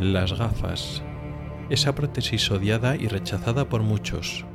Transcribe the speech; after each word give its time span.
Las 0.00 0.32
gafas. 0.32 1.02
Esa 1.68 1.94
prótesis 1.94 2.50
odiada 2.50 2.96
y 2.96 3.06
rechazada 3.06 3.68
por 3.68 3.82
muchos, 3.82 4.46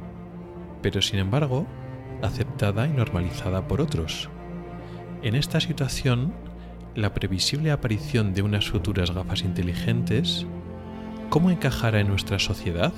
pero 0.81 1.03
sin 1.03 1.20
embargo 1.20 1.67
aceptada 2.23 2.88
y 2.88 2.89
normalizada 2.89 3.67
por 3.67 3.79
otros. 3.79 4.27
En 5.21 5.35
esta 5.35 5.59
situación, 5.59 6.34
la 6.95 7.13
previsible 7.13 7.70
aparición 7.70 8.34
de 8.34 8.41
unas 8.41 8.71
futuras 8.71 9.11
gafas 9.11 9.43
inteligentes, 9.43 10.47
¿cómo 11.29 11.52
encajará 11.52 11.99
en 11.99 12.07
nuestra 12.07 12.39
sociedad? 12.39 12.91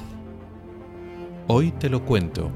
Hoy 1.47 1.71
te 1.71 1.89
lo 1.89 2.05
cuento. 2.05 2.49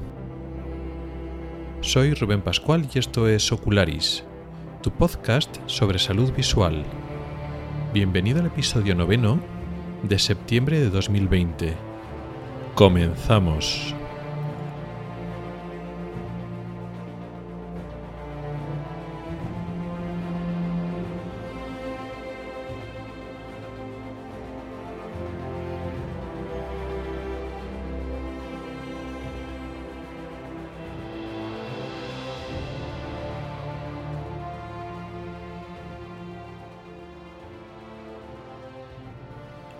Soy 1.82 2.14
Rubén 2.14 2.40
Pascual 2.40 2.88
y 2.94 2.98
esto 2.98 3.28
es 3.28 3.52
Ocularis, 3.52 4.24
tu 4.82 4.90
podcast 4.90 5.54
sobre 5.66 5.98
salud 5.98 6.32
visual. 6.32 6.82
Bienvenido 7.92 8.40
al 8.40 8.46
episodio 8.46 8.94
noveno 8.94 9.61
de 10.02 10.18
septiembre 10.18 10.80
de 10.80 10.90
2020. 10.90 11.76
Comenzamos. 12.74 13.94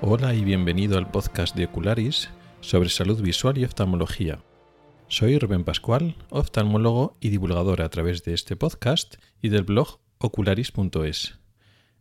Hola 0.04 0.34
y 0.34 0.42
bienvenido 0.42 0.98
al 0.98 1.12
podcast 1.12 1.54
de 1.54 1.66
Ocularis 1.66 2.28
sobre 2.60 2.88
salud 2.88 3.22
visual 3.22 3.56
y 3.56 3.64
oftalmología. 3.64 4.42
Soy 5.06 5.38
Rubén 5.38 5.62
Pascual, 5.62 6.16
oftalmólogo 6.28 7.16
y 7.20 7.28
divulgador 7.28 7.82
a 7.82 7.88
través 7.88 8.24
de 8.24 8.34
este 8.34 8.56
podcast 8.56 9.14
y 9.40 9.48
del 9.48 9.62
blog 9.62 10.00
ocularis.es. 10.18 11.38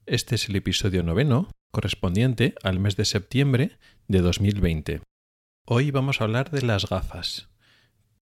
Este 0.07 0.33
es 0.33 0.49
el 0.49 0.55
episodio 0.55 1.03
noveno, 1.03 1.51
correspondiente 1.69 2.55
al 2.63 2.79
mes 2.79 2.95
de 2.95 3.05
septiembre 3.05 3.77
de 4.07 4.21
2020. 4.21 5.01
Hoy 5.67 5.91
vamos 5.91 6.21
a 6.21 6.23
hablar 6.23 6.49
de 6.49 6.63
las 6.63 6.89
gafas, 6.89 7.49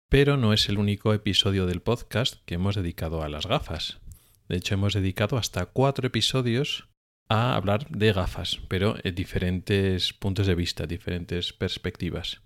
pero 0.09 0.35
no 0.35 0.52
es 0.52 0.67
el 0.67 0.77
único 0.77 1.13
episodio 1.13 1.67
del 1.67 1.81
podcast 1.81 2.44
que 2.45 2.55
hemos 2.55 2.75
dedicado 2.75 3.23
a 3.23 3.30
las 3.30 3.47
gafas. 3.47 4.02
De 4.50 4.57
hecho, 4.57 4.73
hemos 4.73 4.94
dedicado 4.94 5.38
hasta 5.38 5.67
cuatro 5.67 6.05
episodios 6.05 6.89
a 7.30 7.55
hablar 7.55 7.88
de 7.89 8.11
gafas, 8.11 8.59
pero 8.67 8.95
en 9.03 9.16
diferentes 9.16 10.13
puntos 10.13 10.47
de 10.47 10.55
vista, 10.55 10.88
diferentes 10.88 11.53
perspectivas. 11.53 12.41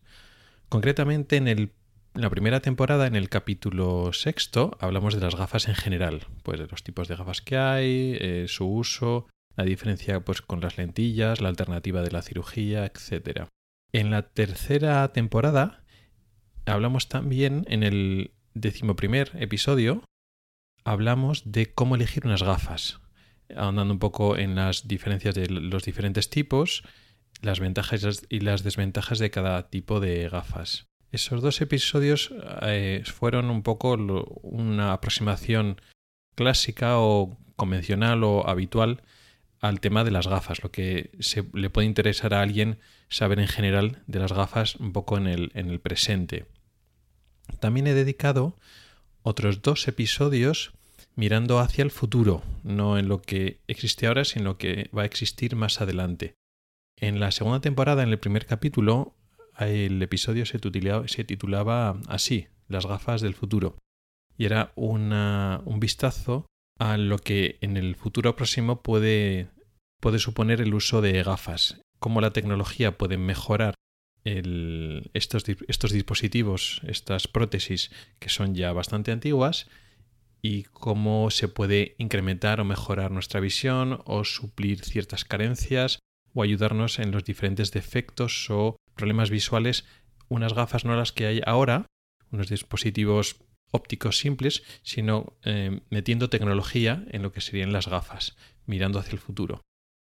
Concretamente 0.70 1.38
en, 1.38 1.72
la 2.14 2.30
primera 2.30 2.60
temporada, 2.60 3.08
en 3.08 3.16
el 3.16 3.30
capítulo 3.30 4.12
sexto, 4.14 4.78
hablamos 4.80 5.16
de 5.16 5.22
las 5.22 5.36
gafas 5.36 5.68
en 5.68 5.76
general, 5.76 6.28
pues 6.44 6.60
de 6.60 6.68
los 6.68 6.84
tipos 6.84 7.08
de 7.08 7.16
gafas 7.16 7.42
que 7.42 7.58
hay, 7.58 8.18
eh, 8.20 8.46
su 8.48 8.68
uso, 8.68 9.28
la 9.56 9.64
diferencia 9.64 10.20
pues, 10.20 10.42
con 10.42 10.60
las 10.60 10.78
lentillas, 10.78 11.42
la 11.42 11.50
alternativa 11.50 12.02
de 12.02 12.12
la 12.12 12.22
cirugía, 12.22 12.86
etc. 12.86 13.48
En 13.94 14.12
la 14.12 14.24
tercera 14.24 15.08
temporada 15.14 15.84
hablamos 16.66 17.08
también 17.08 17.66
en 17.68 17.84
el 17.84 18.32
decimoprimer 18.54 19.32
episodio, 19.36 20.04
hablamos 20.84 21.52
de 21.52 21.74
cómo 21.74 21.96
elegir 21.96 22.26
unas 22.26 22.44
gafas, 22.44 23.00
ahondando 23.56 23.94
un 23.94 24.00
poco 24.00 24.38
en 24.38 24.56
las 24.56 24.88
diferencias 24.88 25.36
de 25.36 25.48
los 25.48 25.84
diferentes 25.84 26.30
tipos, 26.30 26.84
las 27.42 27.60
ventajas 27.60 28.26
y 28.30 28.40
las 28.40 28.64
desventajas 28.64 29.20
de 29.20 29.32
cada 29.32 29.70
tipo 29.70 30.00
de 30.00 30.30
gafas. 30.30 30.88
Esos 31.12 31.42
dos 31.42 31.62
episodios 31.62 32.34
eh, 32.64 33.04
fueron 33.06 33.50
un 33.50 33.62
poco 33.62 33.94
una 34.42 34.94
aproximación 34.94 35.80
clásica 36.36 36.98
o 36.98 37.38
convencional 37.56 38.24
o 38.24 38.48
habitual 38.48 39.04
al 39.60 39.80
tema 39.80 40.04
de 40.04 40.12
las 40.12 40.28
gafas, 40.28 40.64
lo 40.64 40.72
que 40.72 41.12
se, 41.20 41.46
le 41.54 41.70
puede 41.70 41.88
interesar 41.88 42.34
a 42.34 42.42
alguien 42.42 42.80
saber 43.10 43.40
en 43.40 43.48
general 43.48 44.02
de 44.08 44.20
las 44.20 44.34
gafas 44.34 44.76
un 44.76 44.92
poco 44.92 45.18
en 45.18 45.28
el, 45.28 45.52
en 45.54 45.70
el 45.70 45.80
presente. 45.80 46.48
También 47.60 47.88
he 47.88 47.94
dedicado 47.94 48.58
otros 49.22 49.62
dos 49.62 49.88
episodios 49.88 50.74
mirando 51.16 51.60
hacia 51.60 51.84
el 51.84 51.92
futuro, 51.92 52.42
no 52.64 52.98
en 52.98 53.08
lo 53.08 53.22
que 53.22 53.60
existe 53.68 54.08
ahora, 54.08 54.26
sino 54.26 54.46
lo 54.46 54.58
que 54.58 54.90
va 54.96 55.04
a 55.04 55.06
existir 55.06 55.56
más 55.56 55.82
adelante. 55.82 56.36
En 56.98 57.20
la 57.20 57.32
segunda 57.32 57.62
temporada, 57.62 58.04
en 58.04 58.10
el 58.10 58.20
primer 58.20 58.46
capítulo, 58.46 59.16
el 59.60 60.02
episodio 60.02 60.46
se 60.46 60.60
titulaba, 61.24 62.00
así, 62.08 62.48
Las 62.68 62.86
gafas 62.86 63.22
del 63.22 63.36
futuro. 63.36 63.78
Y 64.38 64.46
era 64.46 64.72
un 64.76 65.80
vistazo 65.80 66.46
a 66.80 66.98
lo 66.98 67.20
que 67.20 67.58
en 67.62 67.78
el 67.78 67.96
futuro 67.96 68.36
próximo 68.36 68.82
puede, 68.82 69.50
suponer 70.18 70.62
el 70.62 70.74
uso 70.74 71.02
de 71.02 71.22
gafas, 71.22 71.82
cómo 72.00 72.20
la 72.22 72.34
tecnología 72.34 72.98
puede 72.98 73.18
mejorar 73.18 73.76
estos 74.24 75.92
dispositivos, 75.92 76.82
estas 76.88 77.28
prótesis 77.28 77.92
que 78.20 78.30
son 78.30 78.56
ya 78.56 78.72
bastante 78.74 79.12
antiguas 79.12 79.68
y 80.44 80.64
cómo 80.64 81.32
se 81.32 81.48
puede 81.48 81.96
incrementar 81.98 82.60
o 82.60 82.66
mejorar 82.66 83.12
nuestra 83.12 83.40
visión 83.40 84.02
o 84.06 84.26
suplir 84.26 84.84
ciertas 84.84 85.24
carencias 85.24 86.00
o 86.34 86.44
ayudarnos 86.44 87.00
en 87.00 87.12
los 87.12 87.24
diferentes 87.24 87.72
defectos 87.72 88.50
o 88.50 88.76
problemas 88.96 89.30
visuales, 89.30 89.86
unas 90.28 90.54
gafas 90.54 90.84
no 90.84 90.96
las 90.96 91.14
que 91.14 91.28
hay 91.28 91.42
ahora, 91.46 91.86
unos 92.32 92.50
dispositivos 92.50 93.38
ópticos 93.72 94.18
simples, 94.18 94.64
sino 94.84 95.34
eh, 95.44 95.80
metiendo 95.90 96.30
tecnología 96.30 97.06
en 97.12 97.24
lo 97.24 97.32
que 97.32 97.42
serían 97.42 97.72
las 97.72 97.88
gafas, 97.88 98.36
mirando 98.66 99.00
hacia 99.00 99.14
el 99.14 99.20
futuro. 99.20 99.62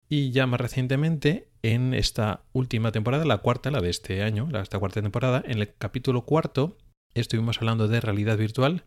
Y 0.10 0.32
ya 0.32 0.48
más 0.48 0.60
recientemente, 0.60 1.50
en 1.62 1.94
esta 1.94 2.44
última 2.54 2.92
temporada, 2.92 3.26
la 3.26 3.38
cuarta, 3.38 3.72
la 3.72 3.82
de 3.82 3.90
este 3.90 4.24
año, 4.24 4.50
esta 4.60 4.80
cuarta 4.80 5.02
temporada, 5.02 5.44
en 5.46 5.60
el 5.60 5.74
capítulo 5.76 6.26
cuarto, 6.26 6.78
estuvimos 7.14 7.60
hablando 7.60 7.88
de 7.88 8.02
realidad 8.02 8.38
virtual 8.38 8.84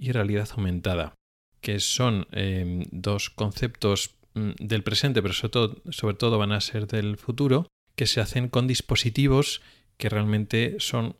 y 0.00 0.12
realidad 0.12 0.48
aumentada, 0.52 1.14
que 1.60 1.78
son 1.78 2.26
em, 2.32 2.84
dos 2.90 3.30
conceptos 3.30 4.16
mm, 4.34 4.52
del 4.58 4.82
presente, 4.82 5.22
pero 5.22 5.34
sobre 5.34 5.50
todo, 5.50 5.82
sobre 5.90 6.16
todo 6.16 6.38
van 6.38 6.52
a 6.52 6.60
ser 6.60 6.86
del 6.86 7.18
futuro, 7.18 7.68
que 7.94 8.06
se 8.06 8.20
hacen 8.20 8.48
con 8.48 8.66
dispositivos 8.66 9.60
que 9.98 10.08
realmente 10.08 10.76
son 10.78 11.16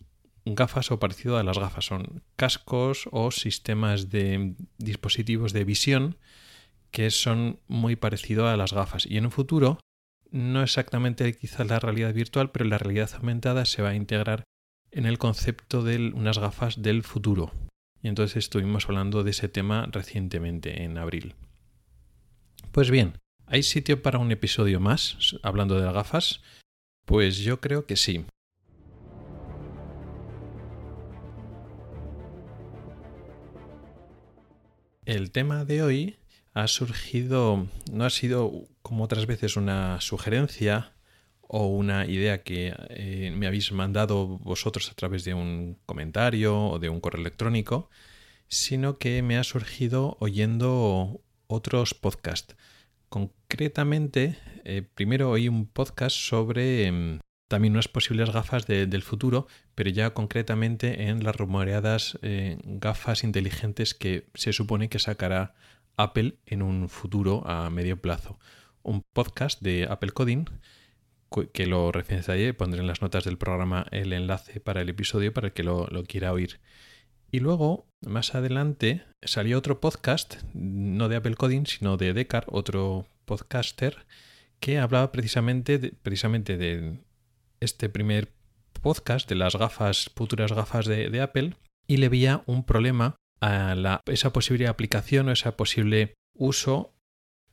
gafas 0.47 0.91
o 0.91 0.99
parecido 0.99 1.37
a 1.37 1.45
las 1.45 1.59
gafas, 1.59 1.85
son 1.85 2.23
cascos 2.37 3.09
o 3.13 3.31
sistemas 3.31 4.09
de 4.09 4.55
dispositivos 4.79 5.53
de 5.53 5.65
visión 5.65 6.17
que 6.91 7.11
son 7.11 7.61
muy 7.69 7.97
parecidos 7.97 8.49
a 8.49 8.57
las 8.57 8.73
gafas. 8.73 9.07
Y 9.07 9.19
en 9.19 9.27
un 9.27 9.31
futuro, 9.31 9.79
no 10.31 10.63
exactamente 10.63 11.37
quizás 11.37 11.69
la 11.69 11.79
realidad 11.79 12.15
virtual, 12.15 12.51
pero 12.51 12.65
la 12.65 12.79
realidad 12.79 13.11
aumentada 13.15 13.65
se 13.65 13.83
va 13.83 13.91
a 13.91 13.95
integrar 13.95 14.45
en 14.91 15.07
el 15.07 15.19
concepto 15.19 15.83
de 15.83 16.13
unas 16.15 16.39
gafas 16.39 16.83
del 16.83 17.03
futuro. 17.03 17.53
Y 18.03 18.09
entonces 18.09 18.39
estuvimos 18.39 18.87
hablando 18.87 19.23
de 19.23 19.31
ese 19.31 19.49
tema 19.49 19.87
recientemente, 19.91 20.83
en 20.85 20.99
abril. 20.99 21.35
Pues 22.73 22.91
bien, 22.91 23.19
¿hay 23.47 23.63
sitio 23.63 24.03
para 24.03 24.19
un 24.19 24.33
episodio 24.33 24.81
más 24.81 25.37
hablando 25.43 25.79
de 25.79 25.85
las 25.85 25.95
gafas? 25.95 26.41
Pues 27.05 27.39
yo 27.39 27.61
creo 27.61 27.87
que 27.87 27.97
sí. 27.97 28.25
El 35.05 35.33
tema 35.33 35.65
de 35.65 35.83
hoy 35.83 36.17
ha 36.55 36.69
surgido, 36.69 37.67
no 37.91 38.05
ha 38.05 38.11
sido 38.11 38.69
como 38.83 39.05
otras 39.05 39.27
veces 39.27 39.57
una 39.57 40.01
sugerencia 40.01 40.93
o 41.53 41.67
una 41.67 42.07
idea 42.07 42.45
que 42.45 42.73
eh, 42.91 43.33
me 43.35 43.49
habéis 43.49 43.73
mandado 43.73 44.39
vosotros 44.39 44.89
a 44.89 44.95
través 44.95 45.25
de 45.25 45.35
un 45.35 45.79
comentario 45.85 46.57
o 46.57 46.79
de 46.79 46.89
un 46.89 47.01
correo 47.01 47.21
electrónico, 47.21 47.91
sino 48.47 48.99
que 48.99 49.21
me 49.23 49.37
ha 49.37 49.43
surgido 49.43 50.17
oyendo 50.21 51.21
otros 51.49 51.95
podcasts. 51.95 52.55
Concretamente, 53.09 54.39
eh, 54.63 54.83
primero 54.95 55.29
oí 55.29 55.49
un 55.49 55.67
podcast 55.67 56.15
sobre 56.15 56.87
em, 56.87 57.19
también 57.49 57.73
unas 57.73 57.89
posibles 57.89 58.31
gafas 58.31 58.69
del 58.69 59.03
futuro, 59.03 59.49
pero 59.75 59.91
ya 59.91 60.15
concretamente 60.15 61.09
en 61.09 61.25
las 61.25 61.35
rumoreadas 61.35 62.17
eh, 62.23 62.59
gafas 62.63 63.25
inteligentes 63.25 63.95
que 63.95 64.29
se 64.35 64.53
supone 64.53 64.89
que 64.89 65.01
sacará 65.01 65.55
Apple 65.97 66.37
en 66.47 66.63
un 66.63 66.89
futuro 66.89 67.43
a 67.45 67.69
medio 67.71 68.01
plazo. 68.01 68.39
Un 68.85 69.03
podcast 69.13 69.61
de 69.61 69.89
Apple 69.91 70.13
Coding 70.13 70.45
que 71.53 71.67
lo 71.67 71.93
referenciaré, 71.93 72.55
pondré 72.55 72.81
en 72.81 72.87
las 72.87 73.03
notas 73.03 73.25
del 73.25 73.39
programa 73.39 73.87
el 73.93 74.13
enlace 74.13 74.61
para 74.61 74.81
el 74.83 74.89
episodio 74.89 75.33
para 75.33 75.49
el 75.49 75.53
que 75.53 75.63
lo, 75.63 75.89
quiera 76.07 76.33
oír. 76.33 76.61
Y 77.31 77.39
luego, 77.39 77.87
más 78.01 78.35
adelante, 78.35 79.05
salió 79.23 79.59
otro 79.59 79.81
podcast, 79.81 80.43
no 80.53 81.09
de 81.09 81.17
Apple 81.17 81.37
Coding, 81.37 81.67
sino 81.67 81.97
de 81.97 82.13
Decar, 82.13 82.47
otro 82.49 83.07
podcaster, 83.25 84.05
que 84.59 84.79
hablaba 84.79 85.13
precisamente 85.13 85.79
de, 85.79 85.93
precisamente 85.93 86.57
de 86.57 86.99
este 87.61 87.89
primer 87.89 88.33
podcast 88.83 89.29
de 89.29 89.37
las 89.37 89.55
gafas, 89.55 90.11
futuras 90.17 90.53
gafas 90.53 90.87
de, 90.87 91.21
Apple, 91.21 91.55
y 91.87 91.99
le 91.99 92.09
veía 92.09 92.43
un 92.47 92.65
problema 92.65 93.17
a 93.41 93.75
la, 93.77 94.01
esa 94.07 94.33
posible 94.33 94.67
aplicación 94.67 95.29
o 95.29 95.33
ese 95.33 95.53
posible 95.53 96.15
uso 96.35 96.93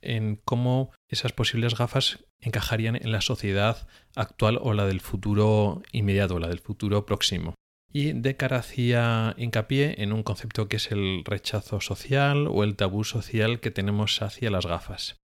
en 0.02 0.36
cómo 0.44 0.92
esas 1.08 1.34
posibles 1.34 1.76
gafas 1.76 2.26
encajarían 2.40 2.96
en 2.96 3.12
la 3.12 3.22
sociedad 3.22 3.88
actual 4.16 4.60
o 4.62 4.74
la 4.74 4.86
del 4.86 5.02
futuro 5.02 5.82
inmediato, 5.92 6.40
la 6.40 6.48
del 6.48 6.60
futuro 6.60 7.06
próximo. 7.06 7.56
Y 7.92 8.14
de 8.14 8.36
cara 8.36 8.58
hacía 8.58 9.34
hincapié 9.38 10.02
en 10.04 10.14
un 10.14 10.24
concepto 10.24 10.68
que 10.68 10.76
es 10.76 10.92
el 10.92 11.24
rechazo 11.26 11.82
social 11.82 12.48
o 12.48 12.64
el 12.64 12.76
tabú 12.76 13.04
social 13.04 13.60
que 13.60 13.72
tenemos 13.72 14.22
hacia 14.22 14.52
las 14.52 14.66
gafas. 14.66 15.18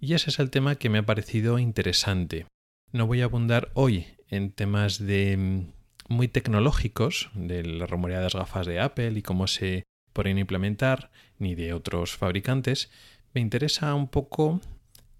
Y 0.00 0.14
ese 0.14 0.30
es 0.30 0.38
el 0.38 0.50
tema 0.50 0.76
que 0.76 0.88
me 0.88 0.98
ha 0.98 1.06
parecido 1.06 1.58
interesante. 1.58 2.46
No 2.90 3.06
voy 3.06 3.20
a 3.20 3.26
abundar 3.26 3.70
hoy 3.74 4.06
en 4.28 4.50
temas 4.50 4.98
de 4.98 5.36
mm, 5.36 5.72
muy 6.08 6.26
tecnológicos, 6.26 7.30
de 7.34 7.62
las 7.62 8.34
gafas 8.34 8.66
de 8.66 8.80
Apple 8.80 9.12
y 9.16 9.22
cómo 9.22 9.46
se 9.46 9.84
pueden 10.12 10.38
implementar, 10.38 11.10
ni 11.38 11.54
de 11.54 11.72
otros 11.72 12.16
fabricantes. 12.16 12.90
Me 13.32 13.40
interesa 13.40 13.94
un 13.94 14.08
poco 14.08 14.60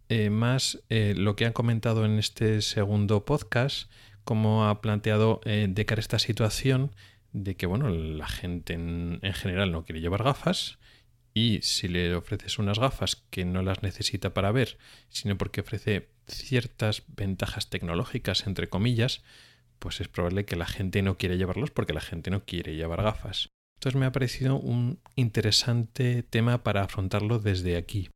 eh, 0.08 0.30
más 0.30 0.82
eh, 0.88 1.14
lo 1.16 1.36
que 1.36 1.46
han 1.46 1.52
comentado 1.52 2.04
en 2.04 2.18
este 2.18 2.60
segundo 2.60 3.24
podcast, 3.24 3.88
cómo 4.24 4.68
ha 4.68 4.80
planteado 4.80 5.40
eh, 5.44 5.68
de 5.70 5.86
cara 5.86 6.00
a 6.00 6.02
esta 6.02 6.18
situación 6.18 6.90
de 7.32 7.54
que 7.54 7.66
bueno, 7.66 7.88
la 7.88 8.26
gente 8.26 8.72
en 8.74 9.20
general 9.34 9.70
no 9.70 9.84
quiere 9.84 10.00
llevar 10.00 10.24
gafas 10.24 10.78
y 11.32 11.60
si 11.62 11.86
le 11.86 12.16
ofreces 12.16 12.58
unas 12.58 12.80
gafas 12.80 13.14
que 13.30 13.44
no 13.44 13.62
las 13.62 13.84
necesita 13.84 14.34
para 14.34 14.50
ver, 14.50 14.78
sino 15.08 15.38
porque 15.38 15.60
ofrece 15.60 16.08
ciertas 16.26 17.04
ventajas 17.06 17.70
tecnológicas, 17.70 18.48
entre 18.48 18.68
comillas, 18.68 19.22
pues 19.78 20.00
es 20.00 20.08
probable 20.08 20.44
que 20.44 20.56
la 20.56 20.66
gente 20.66 21.02
no 21.02 21.16
quiera 21.16 21.36
llevarlos 21.36 21.70
porque 21.70 21.92
la 21.92 22.00
gente 22.00 22.30
no 22.30 22.44
quiere 22.44 22.74
llevar 22.74 23.02
gafas. 23.02 23.50
Entonces 23.80 23.98
me 23.98 24.04
ha 24.04 24.12
parecido 24.12 24.56
un 24.56 25.00
interesante 25.16 26.22
tema 26.22 26.62
para 26.62 26.82
afrontarlo 26.82 27.38
desde 27.38 27.78
aquí. 27.78 28.10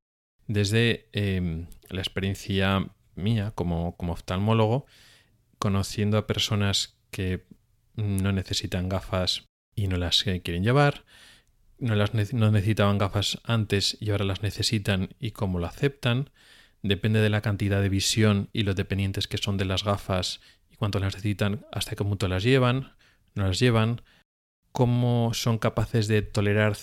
Desde 0.46 1.08
em, 1.12 1.68
la 1.88 2.02
experiencia 2.02 2.86
mía 3.14 3.52
como, 3.54 3.96
como 3.96 4.12
oftalmólogo, 4.12 4.84
conociendo 5.58 6.18
a 6.18 6.26
personas 6.26 6.98
que 7.10 7.46
no 7.96 8.30
necesitan 8.30 8.90
gafas 8.90 9.46
y 9.74 9.86
no 9.86 9.96
las 9.96 10.22
quieren 10.22 10.64
llevar, 10.64 11.06
no, 11.78 11.94
las 11.94 12.12
no 12.12 12.50
necesitaban 12.50 12.98
gafas 12.98 13.40
antes 13.42 13.96
y 14.00 14.10
ahora 14.10 14.26
las 14.26 14.42
necesitan 14.42 15.14
y 15.18 15.30
cómo 15.30 15.58
lo 15.60 15.66
aceptan. 15.66 16.28
Depende 16.82 17.20
de 17.20 17.30
la 17.30 17.40
cantidad 17.40 17.80
de 17.80 17.88
visión 17.88 18.50
y 18.52 18.64
los 18.64 18.76
dependientes 18.76 19.28
que 19.28 19.38
son 19.38 19.56
de 19.56 19.64
las 19.64 19.82
gafas 19.82 20.42
y 20.70 20.76
cuánto 20.76 20.98
las 20.98 21.14
necesitan, 21.14 21.64
hasta 21.72 21.96
qué 21.96 22.04
punto 22.04 22.28
las 22.28 22.42
llevan, 22.42 22.92
no 23.34 23.46
las 23.46 23.58
llevan, 23.58 24.02
cómo 24.74 25.30
son 25.34 25.58
capaces 25.58 26.08
de 26.08 26.22
tolerar 26.22 26.74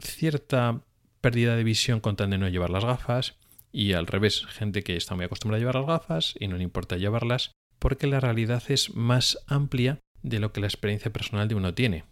cierta 0.00 0.82
pérdida 1.20 1.54
de 1.54 1.62
visión 1.62 2.00
con 2.00 2.16
tal 2.16 2.30
de 2.30 2.38
no 2.38 2.48
llevar 2.48 2.70
las 2.70 2.84
gafas 2.84 3.36
y 3.70 3.92
al 3.92 4.08
revés, 4.08 4.46
gente 4.46 4.82
que 4.82 4.96
está 4.96 5.14
muy 5.14 5.26
acostumbrada 5.26 5.58
a 5.58 5.60
llevar 5.60 5.74
las 5.76 5.86
gafas 5.86 6.34
y 6.40 6.48
no 6.48 6.56
le 6.56 6.64
importa 6.64 6.96
llevarlas 6.96 7.52
porque 7.78 8.08
la 8.08 8.18
realidad 8.18 8.64
es 8.68 8.96
más 8.96 9.38
amplia 9.46 10.00
de 10.22 10.40
lo 10.40 10.52
que 10.52 10.60
la 10.60 10.66
experiencia 10.66 11.12
personal 11.12 11.46
de 11.46 11.54
uno 11.54 11.72
tiene. 11.72 12.04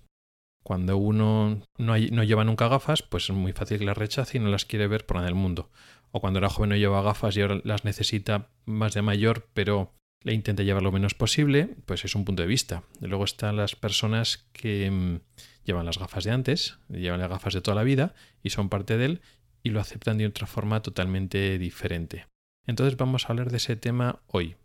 Cuando 0.63 0.97
uno 0.97 1.63
no, 1.79 1.97
lleva 1.97 2.45
nunca 2.45 2.69
gafas, 2.69 3.03
pues 3.03 3.25
es 3.25 3.31
muy 3.31 3.53
fácil 3.53 3.81
que 3.81 3.85
las 3.85 3.99
rechace 3.99 4.39
y 4.39 4.41
no 4.41 4.49
las 4.51 4.65
quiere 4.65 4.87
ver 4.87 5.05
por 5.05 5.17
nada 5.17 5.27
del 5.27 5.35
mundo. 5.35 5.69
O 6.13 6.21
cuando 6.21 6.39
era 6.39 6.49
joven 6.49 6.71
no 6.71 6.77
lleva 6.77 7.03
gafas 7.03 7.37
y 7.37 7.43
ahora 7.43 7.61
las 7.65 7.85
necesita 7.85 8.51
más 8.67 8.95
de 8.95 9.03
mayor, 9.03 9.49
pero 9.53 9.98
le 10.25 10.33
intenta 10.33 10.63
llevar 10.63 10.83
lo 10.83 10.93
menos 10.93 11.15
posible, 11.15 11.77
pues 11.87 12.05
es 12.05 12.15
un 12.15 12.25
punto 12.25 12.43
de 12.43 12.49
vista. 12.49 12.83
luego 13.01 13.25
están 13.25 13.57
las 13.57 13.77
personas 13.77 14.49
que 14.53 14.91
mm, 14.91 15.21
llevan 15.65 15.87
las 15.87 15.99
gafas 15.99 16.25
de 16.25 16.33
antes, 16.33 16.79
llevan 16.89 17.21
las 17.21 17.31
gafas 17.31 17.55
de 17.55 17.61
toda 17.61 17.75
la 17.75 17.85
vida 17.85 18.15
y 18.43 18.51
son 18.51 18.69
parte 18.69 18.97
de 18.97 19.05
él 19.05 19.21
y 19.63 19.71
lo 19.71 19.81
aceptan 19.81 20.19
de 20.19 20.27
otra 20.27 20.47
forma 20.47 20.83
totalmente 20.83 21.59
diferente. 21.59 22.27
Entonces 22.67 22.97
vamos 22.97 23.25
a 23.25 23.29
hablar 23.29 23.51
de 23.51 23.59
ese 23.59 23.77
tema 23.77 24.21
hoy. 24.27 24.57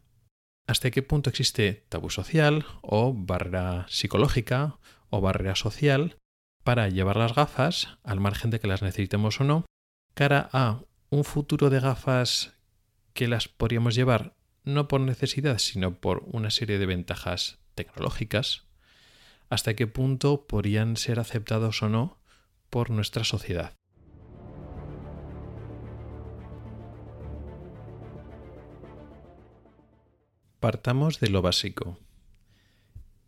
¿Hasta 0.67 0.91
qué 0.91 1.03
punto 1.03 1.29
existe 1.29 1.85
tabú 1.89 2.09
social 2.09 2.65
o 2.81 3.13
barrera 3.13 3.85
psicológica 3.89 4.79
o 5.09 5.21
barrera 5.21 5.55
social 5.55 6.17
para 6.63 6.87
llevar 6.89 7.17
las 7.17 7.35
gafas, 7.35 7.97
al 8.03 8.19
margen 8.19 8.49
de 8.49 8.59
que 8.59 8.67
las 8.67 8.81
necesitemos 8.81 9.41
o 9.41 9.43
no, 9.43 9.65
cara 10.13 10.49
a 10.53 10.81
un 11.09 11.23
futuro 11.25 11.69
de 11.69 11.79
gafas 11.79 12.53
que 13.13 13.27
las 13.27 13.47
podríamos 13.47 13.95
llevar 13.95 14.35
no 14.63 14.87
por 14.87 15.01
necesidad, 15.01 15.57
sino 15.57 15.99
por 15.99 16.23
una 16.27 16.49
serie 16.49 16.79
de 16.79 16.85
ventajas 16.85 17.59
tecnológicas, 17.75 18.65
hasta 19.49 19.75
qué 19.75 19.87
punto 19.87 20.47
podrían 20.47 20.97
ser 20.97 21.19
aceptados 21.19 21.83
o 21.83 21.89
no 21.89 22.17
por 22.69 22.89
nuestra 22.89 23.23
sociedad. 23.23 23.73
Partamos 30.59 31.19
de 31.19 31.29
lo 31.29 31.41
básico. 31.41 31.99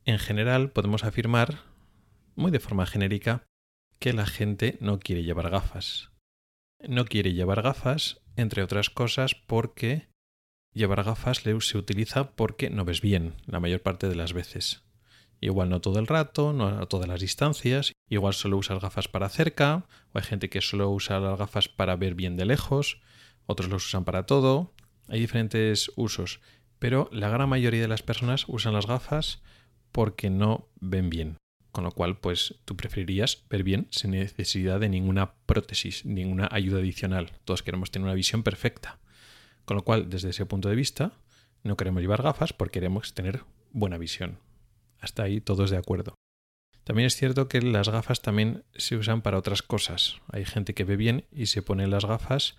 En 0.06 0.20
general 0.20 0.72
podemos 0.72 1.04
afirmar 1.04 1.64
muy 2.36 2.52
de 2.52 2.60
forma 2.60 2.86
genérica, 2.86 3.44
que 4.00 4.14
la 4.14 4.26
gente 4.26 4.78
no 4.82 5.00
quiere 5.00 5.24
llevar 5.24 5.50
gafas. 5.50 6.12
No 6.88 7.06
quiere 7.06 7.34
llevar 7.34 7.62
gafas, 7.62 8.22
entre 8.36 8.62
otras 8.62 8.90
cosas, 8.90 9.36
porque 9.36 10.08
llevar 10.76 11.04
gafas 11.04 11.42
se 11.42 11.78
utiliza 11.78 12.32
porque 12.32 12.70
no 12.70 12.86
ves 12.86 13.02
bien 13.02 13.34
la 13.48 13.60
mayor 13.60 13.82
parte 13.82 14.08
de 14.08 14.16
las 14.16 14.34
veces. 14.34 14.84
Igual 15.42 15.70
no 15.70 15.82
todo 15.82 16.00
el 16.00 16.08
rato, 16.08 16.54
no 16.54 16.68
a 16.68 16.86
todas 16.86 17.08
las 17.08 17.22
distancias, 17.22 17.94
igual 18.10 18.34
solo 18.34 18.58
usas 18.58 18.82
gafas 18.82 19.08
para 19.08 19.30
cerca, 19.30 19.86
o 20.14 20.18
hay 20.18 20.24
gente 20.24 20.50
que 20.50 20.62
solo 20.62 20.90
usa 20.92 21.20
las 21.20 21.40
gafas 21.40 21.70
para 21.70 21.96
ver 21.96 22.14
bien 22.14 22.36
de 22.36 22.46
lejos, 22.46 23.02
otros 23.46 23.70
los 23.70 23.86
usan 23.86 24.06
para 24.06 24.26
todo, 24.26 24.74
hay 25.08 25.20
diferentes 25.20 25.92
usos, 25.96 26.42
pero 26.80 27.10
la 27.12 27.30
gran 27.30 27.50
mayoría 27.50 27.82
de 27.82 27.88
las 27.88 28.04
personas 28.04 28.46
usan 28.48 28.74
las 28.74 28.88
gafas 28.88 29.42
porque 29.92 30.30
no 30.30 30.68
ven 30.80 31.10
bien. 31.10 31.38
Con 31.72 31.84
lo 31.84 31.92
cual, 31.92 32.20
pues 32.20 32.56
tú 32.64 32.78
preferirías 32.78 33.46
ver 33.50 33.64
bien 33.64 33.88
sin 33.92 34.12
necesidad 34.12 34.80
de 34.80 34.88
ninguna 34.88 35.34
prótesis, 35.46 36.06
ninguna 36.06 36.48
ayuda 36.52 36.80
adicional. 36.80 37.34
Todos 37.44 37.64
queremos 37.64 37.92
tener 37.92 38.06
una 38.06 38.14
visión 38.14 38.44
perfecta. 38.44 39.00
Con 39.66 39.78
lo 39.78 39.84
cual, 39.84 40.10
desde 40.10 40.30
ese 40.30 40.46
punto 40.46 40.70
de 40.70 40.76
vista, 40.76 41.14
no 41.64 41.78
queremos 41.78 42.02
llevar 42.02 42.22
gafas 42.22 42.54
porque 42.54 42.80
queremos 42.80 43.14
tener 43.14 43.44
buena 43.72 43.98
visión. 43.98 44.40
Hasta 45.00 45.24
ahí 45.24 45.42
todos 45.42 45.70
de 45.70 45.78
acuerdo. 45.78 46.16
También 46.84 47.08
es 47.08 47.16
cierto 47.16 47.48
que 47.48 47.62
las 47.62 47.90
gafas 47.90 48.22
también 48.22 48.64
se 48.76 48.96
usan 48.96 49.24
para 49.24 49.40
otras 49.40 49.64
cosas. 49.64 50.18
Hay 50.32 50.46
gente 50.46 50.76
que 50.76 50.84
ve 50.84 50.96
bien 50.96 51.26
y 51.32 51.48
se 51.48 51.64
pone 51.64 51.88
las 51.88 52.06
gafas 52.06 52.56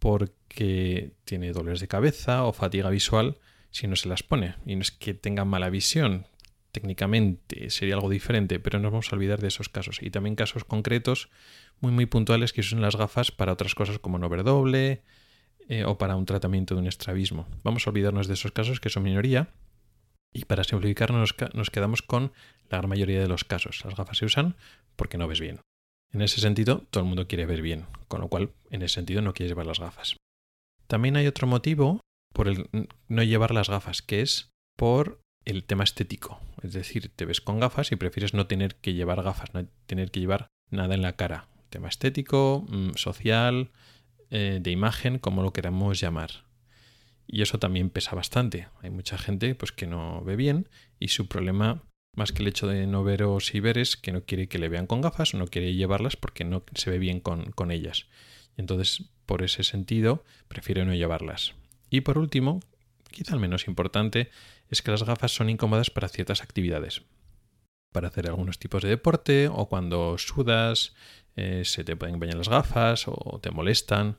porque 0.00 1.12
tiene 1.24 1.52
dolores 1.52 1.80
de 1.80 1.88
cabeza 1.88 2.44
o 2.44 2.52
fatiga 2.52 2.90
visual 2.90 3.36
si 3.70 3.86
no 3.86 3.94
se 3.94 4.08
las 4.08 4.24
pone. 4.24 4.56
Y 4.66 4.74
no 4.74 4.82
es 4.82 4.90
que 4.90 5.14
tenga 5.14 5.44
mala 5.44 5.70
visión, 5.70 6.26
técnicamente 6.72 7.70
sería 7.70 7.94
algo 7.94 8.10
diferente, 8.10 8.58
pero 8.58 8.80
no 8.80 8.90
vamos 8.90 9.12
a 9.12 9.16
olvidar 9.16 9.40
de 9.40 9.48
esos 9.48 9.68
casos. 9.68 10.02
Y 10.02 10.10
también 10.10 10.34
casos 10.34 10.64
concretos 10.64 11.28
muy 11.80 11.92
muy 11.92 12.06
puntuales 12.06 12.52
que 12.52 12.60
usan 12.60 12.80
las 12.80 12.96
gafas 12.96 13.30
para 13.30 13.52
otras 13.52 13.76
cosas 13.76 14.00
como 14.00 14.18
no 14.18 14.28
ver 14.28 14.42
doble 14.42 15.02
eh, 15.68 15.84
o 15.84 15.98
para 15.98 16.16
un 16.16 16.26
tratamiento 16.26 16.74
de 16.74 16.80
un 16.80 16.86
estrabismo. 16.86 17.46
Vamos 17.62 17.86
a 17.86 17.90
olvidarnos 17.90 18.26
de 18.26 18.34
esos 18.34 18.52
casos 18.52 18.80
que 18.80 18.88
son 18.88 19.02
minoría 19.02 19.48
y 20.32 20.44
para 20.44 20.64
simplificar 20.64 21.12
nos, 21.12 21.34
quedamos 21.70 22.02
con 22.02 22.32
la 22.70 22.78
gran 22.78 22.88
mayoría 22.88 23.20
de 23.20 23.28
los 23.28 23.44
casos. 23.44 23.84
Las 23.84 23.94
gafas 23.94 24.18
se 24.18 24.24
usan 24.24 24.56
porque 24.96 25.18
no 25.18 25.28
ves 25.28 25.40
bien. 25.40 25.60
En 26.12 26.22
ese 26.22 26.40
sentido, 26.40 26.86
todo 26.90 27.02
el 27.02 27.08
mundo 27.08 27.28
quiere 27.28 27.46
ver 27.46 27.60
bien, 27.60 27.86
con 28.08 28.20
lo 28.20 28.28
cual 28.28 28.50
en 28.70 28.82
ese 28.82 28.94
sentido 28.94 29.20
no 29.20 29.34
quieres 29.34 29.50
llevar 29.50 29.66
las 29.66 29.78
gafas. 29.78 30.16
También 30.86 31.16
hay 31.16 31.26
otro 31.26 31.46
motivo 31.46 32.00
por 32.32 32.48
el 32.48 32.68
no 33.08 33.22
llevar 33.22 33.52
las 33.52 33.68
gafas, 33.68 34.00
que 34.00 34.22
es 34.22 34.50
por 34.76 35.20
el 35.44 35.64
tema 35.64 35.84
estético. 35.84 36.40
Es 36.62 36.72
decir, 36.72 37.10
te 37.14 37.26
ves 37.26 37.40
con 37.40 37.60
gafas 37.60 37.92
y 37.92 37.96
prefieres 37.96 38.32
no 38.32 38.46
tener 38.46 38.76
que 38.76 38.94
llevar 38.94 39.22
gafas, 39.22 39.52
no 39.54 39.66
tener 39.86 40.10
que 40.10 40.20
llevar 40.20 40.48
nada 40.70 40.94
en 40.94 41.02
la 41.02 41.14
cara. 41.14 41.48
Tema 41.68 41.88
estético, 41.88 42.64
mm, 42.68 42.92
social, 42.94 43.70
eh, 44.30 44.58
de 44.60 44.70
imagen, 44.70 45.18
como 45.18 45.42
lo 45.42 45.52
queramos 45.52 46.00
llamar. 46.00 46.44
Y 47.26 47.42
eso 47.42 47.58
también 47.58 47.90
pesa 47.90 48.14
bastante. 48.14 48.68
Hay 48.82 48.90
mucha 48.90 49.18
gente 49.18 49.54
pues, 49.54 49.72
que 49.72 49.86
no 49.86 50.22
ve 50.22 50.36
bien 50.36 50.68
y 50.98 51.08
su 51.08 51.28
problema, 51.28 51.82
más 52.16 52.32
que 52.32 52.42
el 52.42 52.48
hecho 52.48 52.66
de 52.66 52.86
no 52.86 53.04
veros 53.04 53.54
y 53.54 53.60
ver, 53.60 53.78
es 53.78 53.96
que 53.96 54.12
no 54.12 54.24
quiere 54.24 54.48
que 54.48 54.58
le 54.58 54.68
vean 54.68 54.86
con 54.86 55.02
gafas, 55.02 55.34
no 55.34 55.46
quiere 55.46 55.74
llevarlas 55.74 56.16
porque 56.16 56.44
no 56.44 56.64
se 56.74 56.90
ve 56.90 56.98
bien 56.98 57.20
con, 57.20 57.52
con 57.52 57.70
ellas. 57.70 58.06
Entonces, 58.56 59.10
por 59.26 59.42
ese 59.42 59.62
sentido, 59.62 60.24
prefiere 60.48 60.84
no 60.84 60.94
llevarlas. 60.94 61.54
Y 61.90 62.00
por 62.00 62.18
último, 62.18 62.60
quizá 63.10 63.34
el 63.34 63.40
menos 63.40 63.68
importante, 63.68 64.30
es 64.68 64.82
que 64.82 64.90
las 64.90 65.02
gafas 65.02 65.32
son 65.32 65.50
incómodas 65.50 65.90
para 65.90 66.08
ciertas 66.08 66.42
actividades. 66.42 67.02
Para 67.92 68.08
hacer 68.08 68.26
algunos 68.26 68.58
tipos 68.58 68.82
de 68.82 68.90
deporte 68.90 69.48
o 69.48 69.68
cuando 69.68 70.18
sudas, 70.18 70.94
eh, 71.38 71.64
se 71.64 71.84
te 71.84 71.96
pueden 71.96 72.18
bañar 72.18 72.36
las 72.36 72.48
gafas 72.48 73.04
o 73.06 73.38
te 73.40 73.50
molestan. 73.50 74.18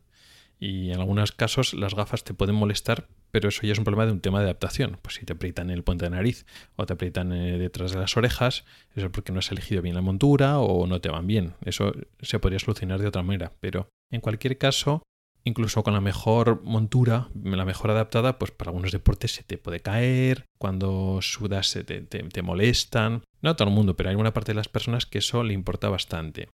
Y 0.59 0.91
en 0.91 0.99
algunos 0.99 1.31
casos 1.31 1.73
las 1.73 1.95
gafas 1.95 2.23
te 2.23 2.33
pueden 2.33 2.55
molestar, 2.55 3.07
pero 3.31 3.47
eso 3.47 3.61
ya 3.63 3.71
es 3.71 3.77
un 3.77 3.85
problema 3.85 4.05
de 4.05 4.11
un 4.11 4.19
tema 4.19 4.39
de 4.39 4.45
adaptación. 4.45 4.99
Pues 5.01 5.15
si 5.15 5.25
te 5.25 5.33
aprietan 5.33 5.69
el 5.69 5.83
puente 5.83 6.05
de 6.05 6.11
nariz 6.11 6.45
o 6.75 6.85
te 6.85 6.93
aprietan 6.93 7.31
eh, 7.31 7.57
detrás 7.57 7.91
de 7.91 7.99
las 7.99 8.17
orejas, 8.17 8.65
eso 8.95 9.05
es 9.05 9.11
porque 9.11 9.31
no 9.31 9.39
has 9.39 9.51
elegido 9.51 9.81
bien 9.81 9.95
la 9.95 10.01
montura 10.01 10.59
o 10.59 10.85
no 10.85 10.99
te 10.99 11.09
van 11.09 11.27
bien. 11.27 11.53
Eso 11.63 11.93
se 12.21 12.39
podría 12.39 12.59
solucionar 12.59 12.99
de 12.99 13.07
otra 13.07 13.23
manera. 13.23 13.53
Pero 13.61 13.87
en 14.11 14.19
cualquier 14.19 14.57
caso, 14.57 15.03
incluso 15.45 15.83
con 15.83 15.93
la 15.93 16.01
mejor 16.01 16.61
montura, 16.63 17.29
la 17.41 17.65
mejor 17.65 17.91
adaptada, 17.91 18.37
pues 18.37 18.51
para 18.51 18.69
algunos 18.69 18.91
deportes 18.91 19.33
se 19.33 19.43
te 19.43 19.57
puede 19.57 19.79
caer, 19.79 20.45
cuando 20.57 21.19
sudas 21.21 21.67
se 21.67 21.83
te, 21.85 22.01
te, 22.01 22.41
molestan. 22.41 23.23
No 23.41 23.51
a 23.51 23.55
todo 23.55 23.69
el 23.69 23.73
mundo, 23.73 23.95
pero 23.95 24.09
hay 24.09 24.15
una 24.15 24.33
parte 24.33 24.51
de 24.51 24.57
las 24.57 24.67
personas 24.67 25.05
que 25.05 25.19
eso 25.19 25.43
le 25.43 25.53
importa 25.53 25.87
bastante. 25.87 26.49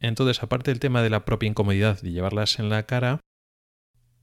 Entonces, 0.00 0.42
aparte 0.42 0.70
del 0.70 0.80
tema 0.80 1.02
de 1.02 1.10
la 1.10 1.24
propia 1.24 1.48
incomodidad 1.48 2.00
de 2.00 2.10
llevarlas 2.10 2.58
en 2.58 2.68
la 2.68 2.84
cara, 2.84 3.20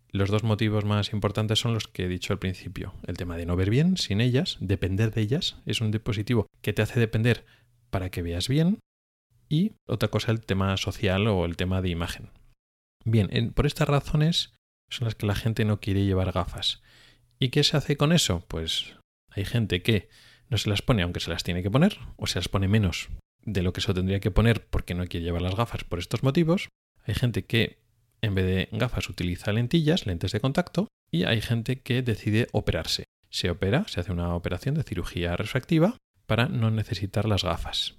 los 0.09 0.29
dos 0.29 0.43
motivos 0.43 0.85
más 0.85 1.11
importantes 1.11 1.59
son 1.59 1.73
los 1.73 1.87
que 1.87 2.05
he 2.05 2.07
dicho 2.07 2.33
al 2.33 2.39
principio. 2.39 2.93
El 3.07 3.17
tema 3.17 3.35
de 3.35 3.47
no 3.47 3.55
ver 3.55 3.71
bien 3.71 3.97
sin 3.97 4.21
ellas, 4.21 4.57
depender 4.59 5.11
de 5.11 5.21
ellas, 5.21 5.57
es 5.65 5.81
un 5.81 5.89
dispositivo 5.89 6.45
que 6.61 6.73
te 6.73 6.83
hace 6.83 6.99
depender 6.99 7.45
para 7.89 8.11
que 8.11 8.21
veas 8.21 8.47
bien. 8.47 8.79
Y 9.49 9.73
otra 9.87 10.09
cosa, 10.09 10.31
el 10.31 10.41
tema 10.41 10.77
social 10.77 11.27
o 11.27 11.45
el 11.45 11.57
tema 11.57 11.81
de 11.81 11.89
imagen. 11.89 12.29
Bien, 13.03 13.51
por 13.53 13.65
estas 13.65 13.89
razones 13.89 14.53
son 14.89 15.05
las 15.05 15.15
que 15.15 15.25
la 15.25 15.35
gente 15.35 15.65
no 15.65 15.79
quiere 15.79 16.05
llevar 16.05 16.31
gafas. 16.31 16.83
¿Y 17.39 17.49
qué 17.49 17.63
se 17.63 17.77
hace 17.77 17.97
con 17.97 18.11
eso? 18.13 18.45
Pues 18.47 18.95
hay 19.29 19.45
gente 19.45 19.81
que 19.81 20.09
no 20.49 20.57
se 20.57 20.69
las 20.69 20.83
pone 20.83 21.01
aunque 21.01 21.19
se 21.19 21.31
las 21.31 21.43
tiene 21.43 21.63
que 21.63 21.71
poner, 21.71 21.97
o 22.17 22.27
se 22.27 22.37
las 22.37 22.49
pone 22.49 22.67
menos 22.67 23.09
de 23.45 23.62
lo 23.62 23.73
que 23.73 23.81
se 23.81 23.93
tendría 23.93 24.19
que 24.19 24.31
poner 24.31 24.65
porque 24.65 24.95
no 24.95 25.05
quiere 25.05 25.25
llevar 25.25 25.41
las 25.41 25.55
gafas 25.55 25.83
por 25.83 26.00
estos 26.00 26.23
motivos. 26.23 26.69
Hay 27.05 27.15
gente 27.15 27.45
que 27.45 27.83
en 28.21 28.35
vez 28.35 28.45
de 28.45 28.69
gafas 28.77 29.09
utiliza 29.09 29.51
lentillas, 29.51 30.05
lentes 30.05 30.31
de 30.31 30.39
contacto, 30.39 30.88
y 31.12 31.25
hay 31.25 31.41
gente 31.41 31.81
que 31.81 32.01
decide 32.01 32.47
operarse. 32.53 33.03
Se 33.29 33.50
opera, 33.50 33.85
se 33.88 34.00
hace 34.00 34.12
una 34.12 34.33
operación 34.33 34.75
de 34.75 34.83
cirugía 34.83 35.35
refractiva 35.35 35.97
para 36.25 36.47
no 36.47 36.71
necesitar 36.71 37.27
las 37.27 37.43
gafas. 37.43 37.95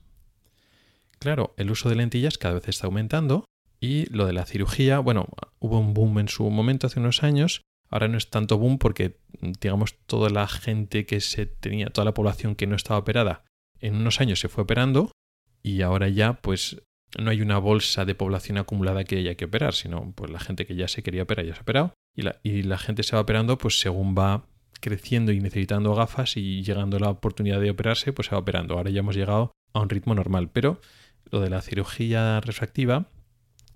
Claro, 1.19 1.55
el 1.59 1.71
uso 1.71 1.89
de 1.91 1.97
lentillas 1.97 2.39
cada 2.39 2.55
vez 2.55 2.69
está 2.69 2.87
aumentando 2.87 3.45
y 3.81 4.07
lo 4.07 4.27
de 4.27 4.33
la 4.33 4.47
cirugía, 4.47 4.99
bueno, 4.99 5.29
hubo 5.59 5.79
un 5.79 5.93
boom 5.93 6.19
en 6.21 6.29
su 6.29 6.49
momento 6.49 6.87
hace 6.87 7.01
unos 7.01 7.23
años, 7.23 7.61
ahora 7.91 8.09
no 8.09 8.17
es 8.17 8.31
tanto 8.31 8.57
boom 8.57 8.79
porque 8.79 9.19
digamos 9.41 9.99
toda 10.07 10.31
la 10.31 10.49
gente 10.49 11.05
que 11.05 11.21
se 11.21 11.45
tenía, 11.45 11.91
toda 11.91 12.07
la 12.07 12.15
población 12.15 12.55
que 12.55 12.67
no 12.67 12.77
estaba 12.77 12.99
operada, 12.99 13.45
en 13.79 13.97
unos 13.97 14.21
años 14.23 14.41
se 14.41 14.49
fue 14.49 14.65
operando 14.65 15.13
y 15.65 15.83
ahora 15.83 16.09
ya 16.09 16.35
pues 16.35 16.83
no 17.19 17.31
hay 17.31 17.41
una 17.41 17.59
bolsa 17.59 18.05
de 18.05 18.15
población 18.15 18.59
acumulada 18.59 19.05
que 19.05 19.19
haya 19.19 19.35
que 19.35 19.47
operar, 19.47 19.73
sino 19.73 20.13
pues 20.13 20.31
la 20.31 20.39
gente 20.39 20.67
que 20.67 20.77
ya 20.77 20.89
se 20.89 21.03
quería 21.03 21.23
operar 21.23 21.47
ya 21.47 21.55
se 21.55 21.61
ha 21.61 21.63
operado 21.63 21.95
y 22.15 22.23
la, 22.23 22.39
y 22.43 22.63
la 22.63 22.77
gente 22.79 23.03
se 23.03 23.17
va 23.17 23.23
operando 23.23 23.57
pues 23.57 23.81
según 23.81 24.15
va 24.17 24.47
creciendo 24.81 25.33
y 25.33 25.41
necesitando 25.41 25.95
gafas 25.95 26.37
y 26.37 26.63
llegando 26.63 26.99
la 26.99 27.09
oportunidad 27.09 27.61
de 27.61 27.71
operarse 27.71 28.13
pues 28.13 28.29
se 28.29 28.35
va 28.35 28.41
operando. 28.41 28.75
Ahora 28.75 28.91
ya 28.91 29.01
hemos 29.01 29.17
llegado 29.17 29.53
a 29.73 29.81
un 29.81 29.89
ritmo 29.89 30.15
normal, 30.15 30.51
pero 30.53 30.81
lo 31.31 31.41
de 31.41 31.49
la 31.49 31.63
cirugía 31.63 32.41
refractiva, 32.41 33.09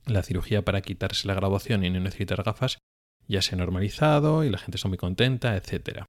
la 0.07 0.23
cirugía 0.23 0.65
para 0.65 0.83
quitarse 0.83 1.27
la 1.27 1.35
graduación 1.35 1.85
y 1.85 1.91
no 1.91 2.01
necesitar 2.01 2.43
gafas, 2.43 2.79
ya 3.27 3.41
se 3.41 3.55
ha 3.55 3.59
normalizado 3.59 4.45
y 4.45 4.51
la 4.51 4.59
gente 4.59 4.77
está 4.77 4.89
muy 4.89 4.99
contenta, 4.99 5.57
etc. 5.57 6.05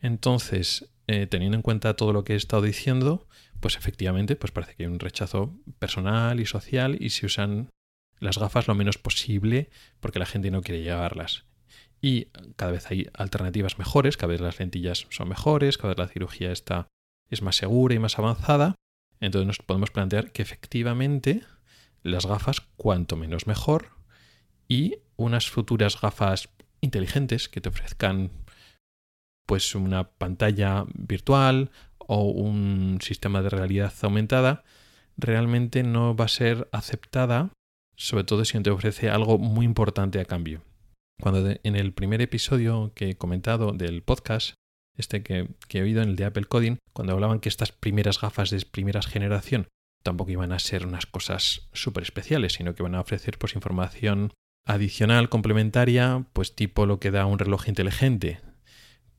Entonces, 0.00 0.92
eh, 1.12 1.26
teniendo 1.26 1.56
en 1.56 1.62
cuenta 1.62 1.94
todo 1.94 2.12
lo 2.12 2.22
que 2.22 2.34
he 2.34 2.36
estado 2.36 2.62
diciendo, 2.62 3.26
pues 3.58 3.74
efectivamente, 3.74 4.36
pues 4.36 4.52
parece 4.52 4.76
que 4.76 4.84
hay 4.84 4.88
un 4.88 5.00
rechazo 5.00 5.52
personal 5.80 6.38
y 6.38 6.46
social 6.46 6.96
y 7.00 7.10
se 7.10 7.26
usan 7.26 7.68
las 8.20 8.38
gafas 8.38 8.68
lo 8.68 8.76
menos 8.76 8.96
posible 8.96 9.70
porque 9.98 10.20
la 10.20 10.26
gente 10.26 10.52
no 10.52 10.62
quiere 10.62 10.84
llevarlas. 10.84 11.46
Y 12.00 12.26
cada 12.54 12.70
vez 12.70 12.88
hay 12.92 13.08
alternativas 13.12 13.76
mejores, 13.76 14.16
cada 14.16 14.28
vez 14.28 14.40
las 14.40 14.60
lentillas 14.60 15.08
son 15.10 15.28
mejores, 15.28 15.78
cada 15.78 15.94
vez 15.94 15.98
la 15.98 16.06
cirugía 16.06 16.52
está, 16.52 16.86
es 17.28 17.42
más 17.42 17.56
segura 17.56 17.96
y 17.96 17.98
más 17.98 18.16
avanzada. 18.20 18.76
Entonces 19.18 19.48
nos 19.48 19.58
podemos 19.58 19.90
plantear 19.90 20.30
que 20.30 20.42
efectivamente 20.42 21.42
las 22.04 22.24
gafas 22.24 22.60
cuanto 22.76 23.16
menos 23.16 23.48
mejor 23.48 23.88
y 24.68 24.98
unas 25.16 25.50
futuras 25.50 26.00
gafas 26.00 26.50
inteligentes 26.80 27.48
que 27.48 27.60
te 27.60 27.68
ofrezcan 27.68 28.30
pues 29.50 29.74
una 29.74 30.12
pantalla 30.12 30.84
virtual 30.94 31.72
o 31.98 32.22
un 32.22 33.00
sistema 33.02 33.42
de 33.42 33.50
realidad 33.50 33.92
aumentada, 34.02 34.62
realmente 35.16 35.82
no 35.82 36.14
va 36.14 36.26
a 36.26 36.28
ser 36.28 36.68
aceptada, 36.70 37.50
sobre 37.96 38.22
todo 38.22 38.44
si 38.44 38.56
no 38.56 38.62
te 38.62 38.70
ofrece 38.70 39.10
algo 39.10 39.38
muy 39.38 39.66
importante 39.66 40.20
a 40.20 40.24
cambio. 40.24 40.62
Cuando 41.20 41.52
en 41.64 41.74
el 41.74 41.92
primer 41.92 42.22
episodio 42.22 42.92
que 42.94 43.10
he 43.10 43.16
comentado 43.16 43.72
del 43.72 44.04
podcast, 44.04 44.54
este 44.96 45.24
que, 45.24 45.48
he 45.68 45.82
oído 45.82 46.00
en 46.00 46.10
el 46.10 46.16
de 46.16 46.26
Apple 46.26 46.44
Coding, 46.44 46.76
cuando 46.92 47.14
hablaban 47.14 47.40
que 47.40 47.48
estas 47.48 47.72
primeras 47.72 48.20
gafas 48.20 48.50
de 48.50 48.64
primera 48.64 49.02
generación 49.02 49.66
tampoco 50.04 50.30
iban 50.30 50.52
a 50.52 50.60
ser 50.60 50.86
unas 50.86 51.06
cosas 51.06 51.68
súper 51.72 52.04
especiales, 52.04 52.52
sino 52.52 52.76
que 52.76 52.84
van 52.84 52.94
a 52.94 53.00
ofrecer 53.00 53.36
pues 53.36 53.56
información 53.56 54.32
adicional, 54.64 55.28
complementaria, 55.28 56.24
pues 56.34 56.54
tipo 56.54 56.86
lo 56.86 57.00
que 57.00 57.10
da 57.10 57.26
un 57.26 57.40
reloj 57.40 57.66
inteligente, 57.66 58.38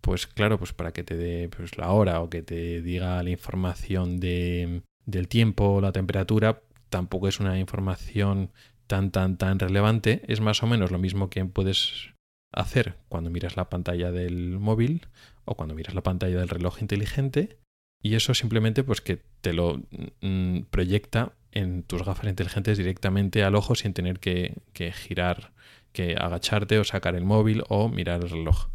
pues 0.01 0.27
claro, 0.27 0.57
pues 0.57 0.73
para 0.73 0.91
que 0.91 1.03
te 1.03 1.15
dé 1.15 1.49
pues, 1.49 1.77
la 1.77 1.91
hora 1.91 2.21
o 2.21 2.29
que 2.29 2.41
te 2.41 2.81
diga 2.81 3.21
la 3.23 3.29
información 3.29 4.19
de, 4.19 4.81
del 5.05 5.27
tiempo, 5.27 5.79
la 5.79 5.91
temperatura, 5.91 6.61
tampoco 6.89 7.27
es 7.27 7.39
una 7.39 7.59
información 7.59 8.51
tan, 8.87 9.11
tan, 9.11 9.37
tan 9.37 9.59
relevante. 9.59 10.23
Es 10.27 10.41
más 10.41 10.63
o 10.63 10.67
menos 10.67 10.91
lo 10.91 10.99
mismo 10.99 11.29
que 11.29 11.45
puedes 11.45 12.09
hacer 12.51 12.97
cuando 13.07 13.29
miras 13.29 13.55
la 13.55 13.69
pantalla 13.69 14.11
del 14.11 14.59
móvil 14.59 15.07
o 15.45 15.55
cuando 15.55 15.75
miras 15.75 15.95
la 15.95 16.03
pantalla 16.03 16.39
del 16.39 16.49
reloj 16.49 16.81
inteligente. 16.81 17.57
Y 18.03 18.15
eso 18.15 18.33
simplemente 18.33 18.83
pues 18.83 18.99
que 19.01 19.21
te 19.41 19.53
lo 19.53 19.81
mm, 20.21 20.61
proyecta 20.71 21.33
en 21.51 21.83
tus 21.83 22.03
gafas 22.03 22.27
inteligentes 22.27 22.77
directamente 22.77 23.43
al 23.43 23.55
ojo 23.55 23.75
sin 23.75 23.93
tener 23.93 24.19
que, 24.19 24.61
que 24.73 24.91
girar, 24.91 25.53
que 25.91 26.15
agacharte 26.15 26.79
o 26.79 26.83
sacar 26.83 27.15
el 27.15 27.25
móvil 27.25 27.63
o 27.69 27.89
mirar 27.89 28.21
el 28.23 28.29
reloj. 28.29 28.67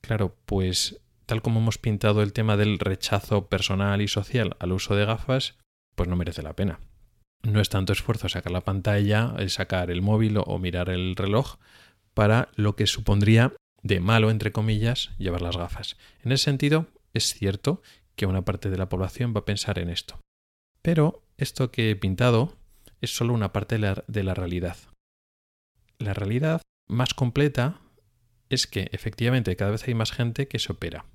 Claro, 0.00 0.36
pues 0.46 1.00
tal 1.26 1.42
como 1.42 1.60
hemos 1.60 1.78
pintado 1.78 2.22
el 2.22 2.32
tema 2.32 2.56
del 2.56 2.78
rechazo 2.78 3.48
personal 3.48 4.00
y 4.00 4.08
social 4.08 4.56
al 4.60 4.72
uso 4.72 4.94
de 4.94 5.04
gafas, 5.04 5.56
pues 5.94 6.08
no 6.08 6.16
merece 6.16 6.42
la 6.42 6.54
pena. 6.54 6.80
No 7.42 7.60
es 7.60 7.68
tanto 7.68 7.92
esfuerzo 7.92 8.28
sacar 8.28 8.52
la 8.52 8.62
pantalla, 8.62 9.34
sacar 9.48 9.90
el 9.90 10.02
móvil 10.02 10.38
o 10.38 10.58
mirar 10.58 10.88
el 10.90 11.16
reloj 11.16 11.56
para 12.14 12.48
lo 12.54 12.76
que 12.76 12.86
supondría 12.86 13.54
de 13.82 14.00
malo, 14.00 14.30
entre 14.30 14.52
comillas, 14.52 15.10
llevar 15.18 15.42
las 15.42 15.56
gafas. 15.56 15.96
En 16.24 16.32
ese 16.32 16.44
sentido, 16.44 16.86
es 17.12 17.34
cierto 17.34 17.82
que 18.16 18.26
una 18.26 18.44
parte 18.44 18.70
de 18.70 18.78
la 18.78 18.88
población 18.88 19.34
va 19.34 19.40
a 19.40 19.44
pensar 19.44 19.78
en 19.78 19.90
esto. 19.90 20.18
Pero 20.82 21.22
esto 21.36 21.70
que 21.70 21.90
he 21.90 21.96
pintado 21.96 22.56
es 23.00 23.14
solo 23.14 23.34
una 23.34 23.52
parte 23.52 23.78
de 23.78 24.22
la 24.22 24.34
realidad. 24.34 24.76
La 25.98 26.14
realidad 26.14 26.62
más 26.88 27.14
completa 27.14 27.80
es 28.48 28.66
que 28.66 28.88
efectivamente 28.92 29.56
cada 29.56 29.72
vez 29.72 29.86
hay 29.86 29.94
más 29.94 30.12
gente 30.12 30.48
que 30.48 30.58
se 30.58 30.72
opera. 30.72 31.06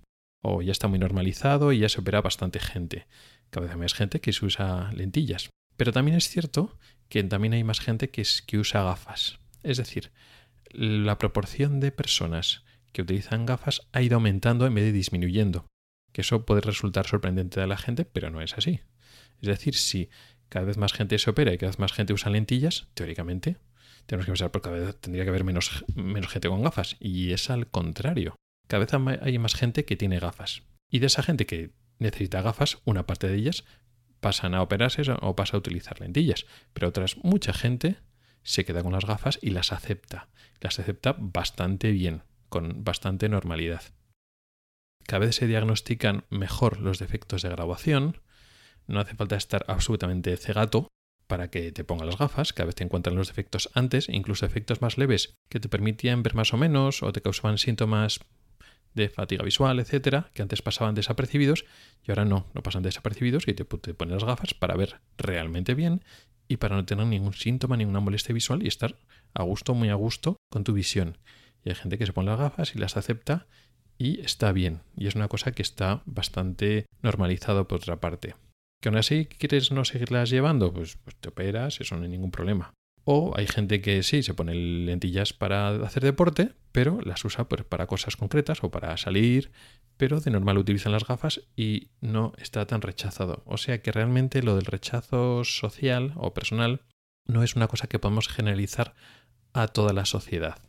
O 0.43 0.61
ya 0.61 0.71
está 0.71 0.87
muy 0.87 0.99
normalizado 0.99 1.71
y 1.71 1.79
ya 1.79 1.89
se 1.89 2.01
opera 2.01 2.21
bastante 2.21 2.59
gente. 2.59 3.07
Cada 3.49 3.65
vez 3.65 3.75
hay 3.75 3.81
más 3.81 3.93
gente 3.93 4.21
que 4.21 4.33
se 4.33 4.45
usa 4.45 4.91
lentillas. 4.93 5.49
Pero 5.77 5.91
también 5.91 6.17
es 6.17 6.29
cierto 6.29 6.77
que 7.09 7.23
también 7.23 7.53
hay 7.53 7.63
más 7.63 7.79
gente 7.79 8.09
que, 8.09 8.23
que 8.45 8.57
usa 8.57 8.83
gafas. 8.83 9.39
Es 9.63 9.77
decir, 9.77 10.11
la 10.71 11.17
proporción 11.17 11.79
de 11.79 11.91
personas 11.91 12.63
que 12.91 13.01
utilizan 13.01 13.45
gafas 13.45 13.87
ha 13.91 14.01
ido 14.01 14.15
aumentando 14.15 14.65
en 14.65 14.73
vez 14.73 14.85
de 14.85 14.91
disminuyendo. 14.91 15.67
Que 16.11 16.21
eso 16.21 16.45
puede 16.45 16.61
resultar 16.61 17.07
sorprendente 17.07 17.61
a 17.61 17.67
la 17.67 17.77
gente, 17.77 18.05
pero 18.05 18.29
no 18.29 18.41
es 18.41 18.53
así. 18.57 18.81
Es 19.41 19.47
decir, 19.47 19.75
si 19.75 20.09
cada 20.49 20.65
vez 20.65 20.77
más 20.77 20.93
gente 20.93 21.17
se 21.19 21.29
opera 21.29 21.53
y 21.53 21.57
cada 21.57 21.69
vez 21.69 21.79
más 21.79 21.93
gente 21.93 22.13
usa 22.13 22.29
lentillas, 22.29 22.87
teóricamente 22.93 23.57
tenemos 24.05 24.25
que 24.25 24.31
pensar, 24.31 24.51
porque 24.51 24.69
cada 24.69 24.85
vez 24.85 24.99
tendría 24.99 25.23
que 25.23 25.29
haber 25.29 25.43
menos, 25.43 25.85
menos 25.95 26.31
gente 26.31 26.49
con 26.49 26.61
gafas. 26.61 26.97
Y 26.99 27.31
es 27.31 27.49
al 27.49 27.67
contrario. 27.67 28.35
Cada 28.67 28.85
vez 28.85 29.21
hay 29.21 29.37
más 29.37 29.55
gente 29.55 29.85
que 29.85 29.95
tiene 29.95 30.19
gafas. 30.19 30.63
Y 30.89 30.99
de 30.99 31.07
esa 31.07 31.23
gente 31.23 31.45
que 31.45 31.71
necesita 31.99 32.41
gafas, 32.41 32.79
una 32.85 33.05
parte 33.05 33.27
de 33.27 33.35
ellas 33.35 33.65
pasan 34.19 34.53
a 34.53 34.61
operarse 34.61 35.01
o 35.21 35.35
pasa 35.35 35.57
a 35.57 35.59
utilizar 35.59 35.99
lentillas. 35.99 36.45
Pero 36.73 36.87
otras, 36.87 37.17
mucha 37.17 37.53
gente 37.53 37.97
se 38.43 38.65
queda 38.65 38.83
con 38.83 38.93
las 38.93 39.05
gafas 39.05 39.39
y 39.41 39.51
las 39.51 39.71
acepta. 39.71 40.29
Las 40.59 40.79
acepta 40.79 41.15
bastante 41.17 41.91
bien, 41.91 42.23
con 42.49 42.83
bastante 42.83 43.29
normalidad. 43.29 43.81
Cada 45.05 45.25
vez 45.25 45.35
se 45.35 45.47
diagnostican 45.47 46.25
mejor 46.29 46.79
los 46.79 46.99
defectos 46.99 47.41
de 47.41 47.49
graduación. 47.49 48.21
No 48.87 48.99
hace 48.99 49.15
falta 49.15 49.35
estar 49.35 49.65
absolutamente 49.67 50.35
cegato 50.37 50.87
para 51.31 51.49
que 51.49 51.71
te 51.71 51.85
ponga 51.85 52.03
las 52.03 52.17
gafas, 52.17 52.51
cada 52.51 52.65
vez 52.65 52.75
te 52.75 52.83
encuentran 52.83 53.15
los 53.15 53.29
defectos 53.29 53.69
antes, 53.73 54.09
incluso 54.09 54.45
efectos 54.45 54.81
más 54.81 54.97
leves 54.97 55.33
que 55.47 55.61
te 55.61 55.69
permitían 55.69 56.23
ver 56.23 56.35
más 56.35 56.53
o 56.53 56.57
menos 56.57 57.03
o 57.03 57.13
te 57.13 57.21
causaban 57.21 57.57
síntomas 57.57 58.19
de 58.95 59.07
fatiga 59.07 59.41
visual, 59.45 59.79
etcétera, 59.79 60.29
que 60.33 60.41
antes 60.41 60.61
pasaban 60.61 60.93
desapercibidos 60.93 61.63
y 62.05 62.11
ahora 62.11 62.25
no, 62.25 62.47
no 62.53 62.63
pasan 62.63 62.83
desapercibidos 62.83 63.47
y 63.47 63.53
te, 63.53 63.63
te 63.63 63.93
pones 63.93 64.15
las 64.15 64.25
gafas 64.25 64.53
para 64.53 64.75
ver 64.75 64.99
realmente 65.17 65.73
bien 65.73 66.03
y 66.49 66.57
para 66.57 66.75
no 66.75 66.83
tener 66.83 67.07
ningún 67.07 67.33
síntoma, 67.33 67.77
ninguna 67.77 68.01
molestia 68.01 68.33
visual 68.33 68.61
y 68.61 68.67
estar 68.67 68.97
a 69.33 69.43
gusto, 69.43 69.73
muy 69.73 69.87
a 69.87 69.95
gusto 69.95 70.35
con 70.49 70.65
tu 70.65 70.73
visión. 70.73 71.17
Y 71.63 71.69
hay 71.69 71.75
gente 71.75 71.97
que 71.97 72.05
se 72.05 72.11
pone 72.11 72.29
las 72.29 72.39
gafas 72.39 72.75
y 72.75 72.77
las 72.77 72.97
acepta 72.97 73.47
y 73.97 74.19
está 74.19 74.51
bien. 74.51 74.81
Y 74.97 75.07
es 75.07 75.15
una 75.15 75.29
cosa 75.29 75.53
que 75.53 75.61
está 75.61 76.01
bastante 76.05 76.87
normalizado 77.01 77.69
por 77.69 77.77
otra 77.77 78.01
parte. 78.01 78.35
Que 78.81 78.89
aún 78.89 78.97
así 78.97 79.25
quieres 79.25 79.71
no 79.71 79.85
seguirlas 79.85 80.29
llevando, 80.29 80.73
pues, 80.73 80.97
pues 80.97 81.15
te 81.15 81.29
operas, 81.29 81.79
eso 81.79 81.95
no 81.95 82.03
hay 82.03 82.09
ningún 82.09 82.31
problema. 82.31 82.73
O 83.03 83.33
hay 83.35 83.47
gente 83.47 83.81
que 83.81 84.03
sí, 84.03 84.21
se 84.23 84.33
pone 84.33 84.53
lentillas 84.53 85.33
para 85.33 85.69
hacer 85.85 86.03
deporte, 86.03 86.53
pero 86.71 86.99
las 87.01 87.23
usa 87.25 87.47
pues, 87.47 87.63
para 87.63 87.87
cosas 87.87 88.15
concretas 88.17 88.63
o 88.63 88.69
para 88.69 88.95
salir, 88.97 89.51
pero 89.97 90.19
de 90.19 90.31
normal 90.31 90.57
utilizan 90.57 90.91
las 90.91 91.05
gafas 91.07 91.41
y 91.55 91.89
no 92.01 92.33
está 92.37 92.65
tan 92.65 92.81
rechazado. 92.81 93.43
O 93.45 93.57
sea 93.57 93.81
que 93.81 93.91
realmente 93.91 94.43
lo 94.43 94.55
del 94.55 94.65
rechazo 94.65 95.43
social 95.43 96.13
o 96.15 96.33
personal 96.33 96.81
no 97.27 97.43
es 97.43 97.55
una 97.55 97.67
cosa 97.67 97.87
que 97.87 97.99
podemos 97.99 98.27
generalizar 98.27 98.95
a 99.53 99.67
toda 99.67 99.93
la 99.93 100.05
sociedad. 100.05 100.59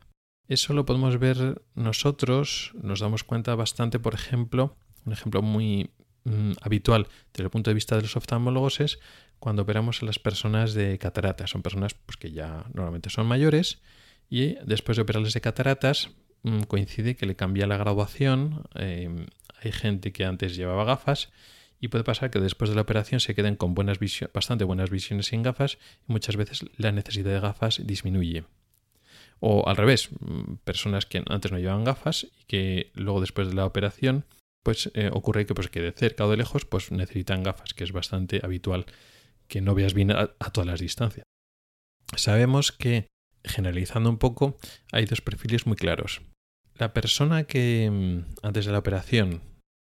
Eso 0.49 0.75
lo 0.75 0.85
podemos 0.85 1.19
ver 1.19 1.63
nosotros, 1.75 2.73
nos 2.75 3.01
damos 3.01 3.25
cuenta 3.25 3.55
bastante, 3.55 3.99
por 3.99 4.15
ejemplo, 4.15 4.77
un 5.07 5.13
ejemplo 5.13 5.41
muy 5.41 5.91
mm, 6.25 6.53
habitual 6.61 7.09
desde 7.33 7.45
el 7.45 7.51
punto 7.51 7.71
de 7.71 7.75
vista 7.75 7.97
de 7.97 8.03
los 8.03 8.17
oftalmólogos 8.17 8.81
es 8.81 8.99
cuando 9.39 9.63
operamos 9.63 10.03
a 10.03 10.07
las 10.07 10.19
personas 10.19 10.73
de 10.73 10.99
cataratas. 10.99 11.51
Son 11.51 11.63
personas 11.63 11.95
pues, 11.95 12.17
que 12.17 12.31
ya 12.31 12.65
normalmente 12.75 13.11
son 13.11 13.27
mayores 13.27 13.81
y 14.31 14.55
después 14.65 14.97
de 14.97 15.03
operarles 15.03 15.35
de 15.35 15.41
cataratas 15.41 16.11
mm, 16.45 16.63
coincide 16.63 17.17
que 17.17 17.27
le 17.27 17.35
cambia 17.35 17.67
la 17.67 17.77
graduación. 17.77 18.63
Em, 18.75 19.27
hay 19.61 19.73
gente 19.73 20.13
que 20.13 20.25
antes 20.25 20.55
llevaba 20.57 20.85
gafas 20.85 21.31
y 21.81 21.89
puede 21.89 22.05
pasar 22.05 22.31
que 22.31 22.39
después 22.39 22.71
de 22.71 22.77
la 22.77 22.83
operación 22.83 23.19
se 23.19 23.35
queden 23.35 23.57
con 23.57 23.75
buenas 23.75 23.99
bastante 24.33 24.63
buenas 24.63 24.91
visiones 24.91 25.27
sin 25.27 25.43
gafas 25.43 25.79
y 26.09 26.13
muchas 26.13 26.37
veces 26.37 26.65
la 26.77 26.93
necesidad 26.93 27.33
de 27.33 27.41
gafas 27.41 27.81
disminuye. 27.85 28.45
O 29.41 29.69
al 29.69 29.77
revés, 29.77 30.11
mm, 30.21 30.55
personas 30.63 31.05
que 31.05 31.25
antes 31.29 31.51
no 31.51 31.59
llevaban 31.59 31.83
gafas 31.83 32.29
y 32.41 32.45
que 32.45 32.93
luego 32.95 33.21
después 33.21 33.49
de 33.49 33.55
la 33.55 33.67
operación 33.67 34.25
pues 34.63 34.91
eh, 34.95 35.11
ocurre 35.13 35.47
que 35.47 35.55
pues 35.55 35.69
que 35.69 35.81
de 35.81 35.93
cerca 35.93 36.25
o 36.25 36.31
de 36.31 36.37
lejos 36.37 36.65
pues 36.65 36.91
necesitan 36.91 37.43
gafas, 37.43 37.75
que 37.75 37.85
es 37.85 37.93
bastante 37.93 38.41
habitual 38.43 38.87
que 39.49 39.61
no 39.61 39.75
veas 39.75 39.95
bien 39.95 40.13
a, 40.13 40.29
todas 40.53 40.67
las 40.67 40.81
distancias. 40.81 41.25
Sabemos 42.17 42.73
que, 42.73 43.09
generalizando 43.45 44.09
un 44.09 44.19
poco, 44.19 44.59
hay 44.93 45.05
dos 45.05 45.21
perfiles 45.21 45.67
muy 45.67 45.77
claros. 45.77 46.23
La 46.75 46.95
persona 46.95 47.45
que 47.45 47.91
mm, 47.91 48.47
antes 48.47 48.67
de 48.67 48.73
la 48.73 48.79
operación 48.79 49.43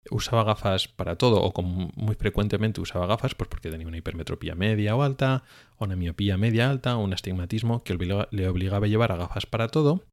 usaba 0.10 0.44
gafas 0.44 0.88
para 0.88 1.18
todo 1.18 1.42
o 1.42 1.54
como 1.54 1.92
muy 1.96 2.16
frecuentemente 2.16 2.82
usaba 2.82 3.08
gafas 3.08 3.36
pues 3.36 3.48
porque 3.48 3.70
tenía 3.70 3.88
una 3.88 3.98
hipermetropía 3.98 4.56
media 4.56 4.96
o 4.96 5.04
alta, 5.04 5.44
o 5.78 5.86
una 5.86 5.96
miopía 5.96 6.38
media 6.38 6.70
alta, 6.70 6.98
o 6.98 7.04
un 7.04 7.14
astigmatismo 7.14 7.84
que 7.84 7.96
le 8.32 8.48
obligaba 8.48 8.86
a 8.86 8.90
llevar 8.90 9.12
a 9.12 9.18
gafas 9.18 9.46
para 9.46 9.68
todo, 9.68 10.04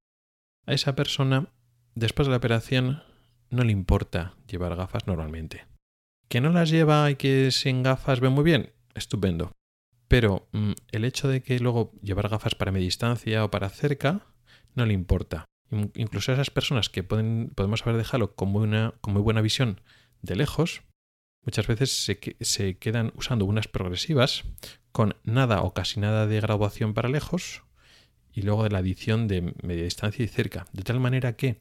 a 0.67 0.75
esa 0.75 0.95
persona 0.95 1.49
después 1.95 2.27
de 2.27 2.31
la 2.31 2.37
operación 2.37 3.03
no 3.51 3.65
le 3.65 3.73
importa 3.73 4.35
llevar 4.49 4.77
gafas 4.77 5.07
normalmente. 5.07 5.67
¿Que 6.29 6.41
no 6.41 6.51
las 6.51 6.71
lleva 6.71 7.11
y 7.11 7.17
que 7.17 7.51
sin 7.51 7.83
gafas 7.83 8.21
ve 8.21 8.29
muy 8.29 8.45
bien? 8.45 8.73
Estupendo. 8.95 9.53
Pero 10.09 10.49
mm, 10.53 10.73
el 10.93 11.05
hecho 11.05 11.29
de 11.29 11.43
que 11.43 11.59
luego 11.59 11.93
llevar 12.03 12.29
gafas 12.29 12.55
para 12.55 12.73
media 12.73 12.87
distancia 12.87 13.45
o 13.45 13.51
para 13.51 13.69
cerca 13.69 14.27
no 14.75 14.87
le 14.87 14.95
importa 14.95 15.47
incluso 15.95 16.33
a 16.33 16.35
esas 16.35 16.51
personas 16.51 16.89
que 16.89 17.03
podemos 17.03 17.83
haber 17.83 17.97
dejado 17.97 18.35
con 18.35 18.49
muy, 18.49 18.69
con 19.01 19.13
muy 19.13 19.23
buena 19.23 19.41
visión 19.41 19.81
de 20.23 20.37
lejos, 20.37 20.83
muchas 21.45 21.67
veces 21.67 22.05
se, 22.05 22.19
se, 22.41 22.79
quedan 22.79 23.13
usando 23.17 23.45
unas 23.45 23.69
progresivas 23.69 24.45
con 24.93 25.17
nada 25.25 25.63
o 25.63 25.73
casi 25.73 26.01
nada 26.01 26.27
de 26.27 26.41
graduación 26.41 26.95
para 26.95 27.09
lejos 27.09 27.63
y 28.33 28.43
luego 28.43 28.65
de 28.65 28.71
la 28.71 28.79
adición 28.79 29.29
de 29.29 29.55
media 29.63 29.85
distancia 29.85 30.25
y 30.25 30.29
cerca. 30.29 30.67
De 30.73 30.83
tal 30.83 31.01
manera 31.01 31.37
que 31.37 31.61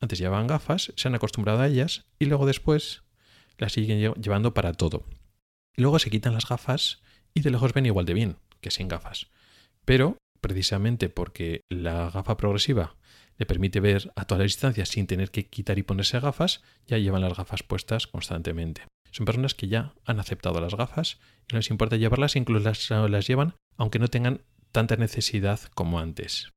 antes 0.00 0.18
llevaban 0.18 0.46
gafas, 0.46 0.92
se 0.96 1.08
han 1.08 1.14
acostumbrado 1.14 1.60
a 1.60 1.66
ellas 1.66 2.04
y 2.18 2.26
luego 2.26 2.46
después 2.46 3.02
las 3.58 3.72
siguen 3.72 4.14
llevando 4.14 4.54
para 4.54 4.72
todo. 4.72 5.04
Luego 5.76 5.98
se 5.98 6.10
quitan 6.10 6.34
las 6.34 6.48
gafas 6.48 7.02
y 7.34 7.42
de 7.42 7.50
lejos 7.50 7.72
ven 7.72 7.86
igual 7.86 8.06
de 8.06 8.14
bien 8.14 8.36
que 8.60 8.70
sin 8.70 8.88
gafas. 8.88 9.28
Pero 9.84 10.16
precisamente 10.40 11.08
porque 11.08 11.62
la 11.68 12.10
gafa 12.10 12.36
progresiva 12.36 12.96
le 13.36 13.46
permite 13.46 13.80
ver 13.80 14.12
a 14.16 14.26
todas 14.26 14.40
las 14.40 14.52
distancias 14.52 14.88
sin 14.90 15.06
tener 15.06 15.30
que 15.30 15.46
quitar 15.46 15.78
y 15.78 15.82
ponerse 15.82 16.20
gafas, 16.20 16.62
ya 16.86 16.98
llevan 16.98 17.22
las 17.22 17.36
gafas 17.36 17.62
puestas 17.62 18.06
constantemente. 18.06 18.82
Son 19.12 19.26
personas 19.26 19.54
que 19.54 19.68
ya 19.68 19.94
han 20.04 20.20
aceptado 20.20 20.60
las 20.60 20.74
gafas 20.74 21.18
y 21.48 21.54
no 21.54 21.58
les 21.58 21.70
importa 21.70 21.96
llevarlas, 21.96 22.36
incluso 22.36 22.64
las, 22.64 22.90
las 22.90 23.26
llevan 23.26 23.54
aunque 23.76 23.98
no 23.98 24.08
tengan 24.08 24.42
tanta 24.72 24.96
necesidad 24.96 25.60
como 25.74 26.00
antes. 26.00 26.50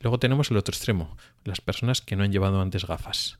Luego 0.00 0.18
tenemos 0.18 0.50
el 0.50 0.56
otro 0.56 0.72
extremo, 0.72 1.16
las 1.44 1.60
personas 1.60 2.00
que 2.00 2.16
no 2.16 2.24
han 2.24 2.32
llevado 2.32 2.60
antes 2.60 2.86
gafas. 2.86 3.38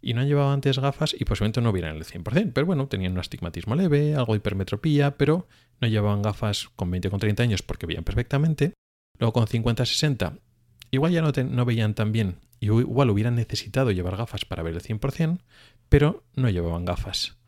Y 0.00 0.14
no 0.14 0.20
han 0.20 0.28
llevado 0.28 0.50
antes 0.50 0.78
gafas 0.78 1.14
y 1.18 1.24
posiblemente 1.24 1.60
no 1.60 1.72
vieran 1.72 1.96
el 1.96 2.04
100%, 2.04 2.52
pero 2.52 2.66
bueno, 2.66 2.88
tenían 2.88 3.12
un 3.12 3.18
astigmatismo 3.18 3.74
leve, 3.76 4.14
algo 4.14 4.32
de 4.32 4.38
hipermetropía, 4.38 5.16
pero 5.16 5.46
no 5.80 5.88
llevaban 5.88 6.22
gafas 6.22 6.68
con 6.76 6.90
20 6.90 7.08
o 7.08 7.10
con 7.10 7.20
30 7.20 7.42
años 7.42 7.62
porque 7.62 7.86
veían 7.86 8.04
perfectamente. 8.04 8.74
Luego 9.18 9.32
con 9.32 9.46
50 9.46 9.86
60 9.86 10.34
Igual 10.90 11.12
ya 11.12 11.22
no, 11.22 11.32
no 11.32 11.64
veían 11.64 11.94
tan 11.94 12.12
bien, 12.12 12.36
igual 12.60 13.08
hubieran 13.08 13.34
necesitado 13.34 13.90
llevar 13.92 14.16
gafas 14.16 14.44
para 14.44 14.62
ver 14.62 14.74
el 14.74 14.82
100%, 14.82 15.38
pero 15.88 16.22
no 16.36 16.50
llevaban 16.50 16.84
gafas. 16.84 17.38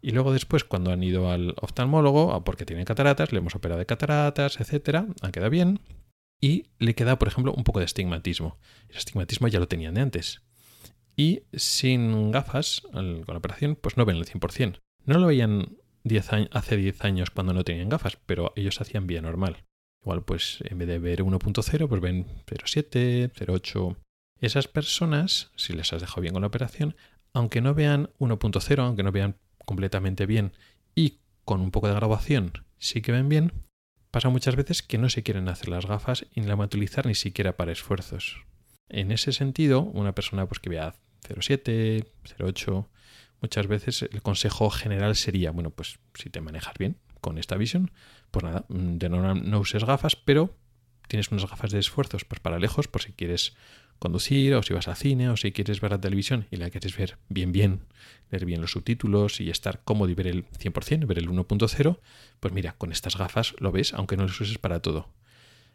Y 0.00 0.12
luego 0.12 0.32
después, 0.32 0.64
cuando 0.64 0.92
han 0.92 1.02
ido 1.02 1.30
al 1.30 1.54
oftalmólogo, 1.60 2.44
porque 2.44 2.64
tienen 2.64 2.84
cataratas, 2.84 3.32
le 3.32 3.38
hemos 3.38 3.56
operado 3.56 3.80
de 3.80 3.86
cataratas, 3.86 4.60
etcétera, 4.60 5.06
ha 5.22 5.32
quedado 5.32 5.50
bien. 5.50 5.80
Y 6.40 6.66
le 6.78 6.94
queda, 6.94 7.18
por 7.18 7.28
ejemplo, 7.28 7.52
un 7.52 7.64
poco 7.64 7.78
de 7.78 7.86
estigmatismo. 7.86 8.58
El 8.88 8.96
estigmatismo 8.96 9.48
ya 9.48 9.60
lo 9.60 9.68
tenían 9.68 9.94
de 9.94 10.02
antes. 10.02 10.42
Y 11.16 11.42
sin 11.52 12.30
gafas, 12.30 12.82
con 12.92 13.24
la 13.26 13.36
operación, 13.36 13.76
pues 13.76 13.96
no 13.96 14.04
ven 14.04 14.16
el 14.16 14.26
100%. 14.26 14.80
No 15.06 15.18
lo 15.18 15.26
veían 15.26 15.76
hace 16.52 16.76
10 16.76 17.04
años 17.04 17.30
cuando 17.30 17.52
no 17.52 17.64
tenían 17.64 17.88
gafas, 17.88 18.18
pero 18.26 18.52
ellos 18.56 18.80
hacían 18.80 19.06
vía 19.06 19.22
normal. 19.22 19.64
Igual, 20.02 20.22
pues 20.22 20.58
en 20.68 20.78
vez 20.78 20.88
de 20.88 20.98
ver 20.98 21.22
1.0, 21.22 21.88
pues 21.88 22.00
ven 22.00 22.26
0.7, 22.46 23.32
0.8. 23.32 23.96
Esas 24.40 24.68
personas, 24.68 25.50
si 25.56 25.72
les 25.72 25.92
has 25.92 26.02
dejado 26.02 26.20
bien 26.20 26.34
con 26.34 26.42
la 26.42 26.48
operación, 26.48 26.96
aunque 27.32 27.60
no 27.60 27.74
vean 27.74 28.10
1.0, 28.18 28.78
aunque 28.80 29.02
no 29.02 29.12
vean 29.12 29.36
completamente 29.64 30.26
bien 30.26 30.52
y 30.94 31.20
con 31.44 31.60
un 31.60 31.70
poco 31.70 31.88
de 31.88 31.94
grabación 31.94 32.52
sí 32.78 33.00
que 33.00 33.12
ven 33.12 33.28
bien, 33.28 33.52
pasa 34.14 34.28
muchas 34.28 34.54
veces 34.54 34.80
que 34.80 34.96
no 34.96 35.08
se 35.08 35.24
quieren 35.24 35.48
hacer 35.48 35.68
las 35.68 35.86
gafas 35.86 36.24
y 36.32 36.40
ni 36.40 36.46
la 36.46 36.54
van 36.54 36.66
a 36.66 36.66
utilizar 36.66 37.04
ni 37.04 37.16
siquiera 37.16 37.56
para 37.56 37.72
esfuerzos. 37.72 38.44
En 38.88 39.10
ese 39.10 39.32
sentido, 39.32 39.80
una 39.80 40.14
persona 40.14 40.46
pues, 40.46 40.60
que 40.60 40.70
vea 40.70 40.94
0.7, 41.26 42.06
0.8, 42.38 42.86
muchas 43.40 43.66
veces 43.66 44.02
el 44.02 44.22
consejo 44.22 44.70
general 44.70 45.16
sería, 45.16 45.50
bueno, 45.50 45.70
pues 45.70 45.98
si 46.14 46.30
te 46.30 46.40
manejas 46.40 46.74
bien, 46.78 46.96
con 47.20 47.38
esta 47.38 47.56
visión, 47.56 47.90
pues 48.30 48.44
nada, 48.44 48.64
mm, 48.68 48.98
de 48.98 49.08
no, 49.08 49.34
no 49.34 49.58
uses 49.58 49.82
gafas, 49.82 50.14
pero 50.14 50.56
tienes 51.08 51.32
unas 51.32 51.50
gafas 51.50 51.72
de 51.72 51.80
esfuerzos 51.80 52.24
pues 52.24 52.38
para 52.38 52.60
lejos, 52.60 52.86
por 52.86 53.02
si 53.02 53.14
quieres 53.14 53.56
conducir 54.04 54.54
o 54.54 54.62
si 54.62 54.74
vas 54.74 54.86
al 54.86 54.96
cine 54.96 55.30
o 55.30 55.36
si 55.36 55.50
quieres 55.50 55.80
ver 55.80 55.92
la 55.92 56.00
televisión 56.00 56.46
y 56.50 56.56
la 56.56 56.68
quieres 56.68 56.96
ver 56.96 57.16
bien 57.28 57.52
bien, 57.52 57.80
leer 58.30 58.44
bien 58.44 58.60
los 58.60 58.72
subtítulos 58.72 59.40
y 59.40 59.48
estar 59.48 59.82
cómodo 59.82 60.10
y 60.10 60.14
ver 60.14 60.26
el 60.26 60.44
100%, 60.44 61.06
ver 61.06 61.18
el 61.18 61.28
1.0, 61.28 61.98
pues 62.38 62.54
mira, 62.54 62.74
con 62.76 62.92
estas 62.92 63.16
gafas 63.16 63.54
lo 63.58 63.72
ves, 63.72 63.94
aunque 63.94 64.16
no 64.16 64.26
las 64.26 64.40
uses 64.40 64.58
para 64.58 64.80
todo. 64.80 65.08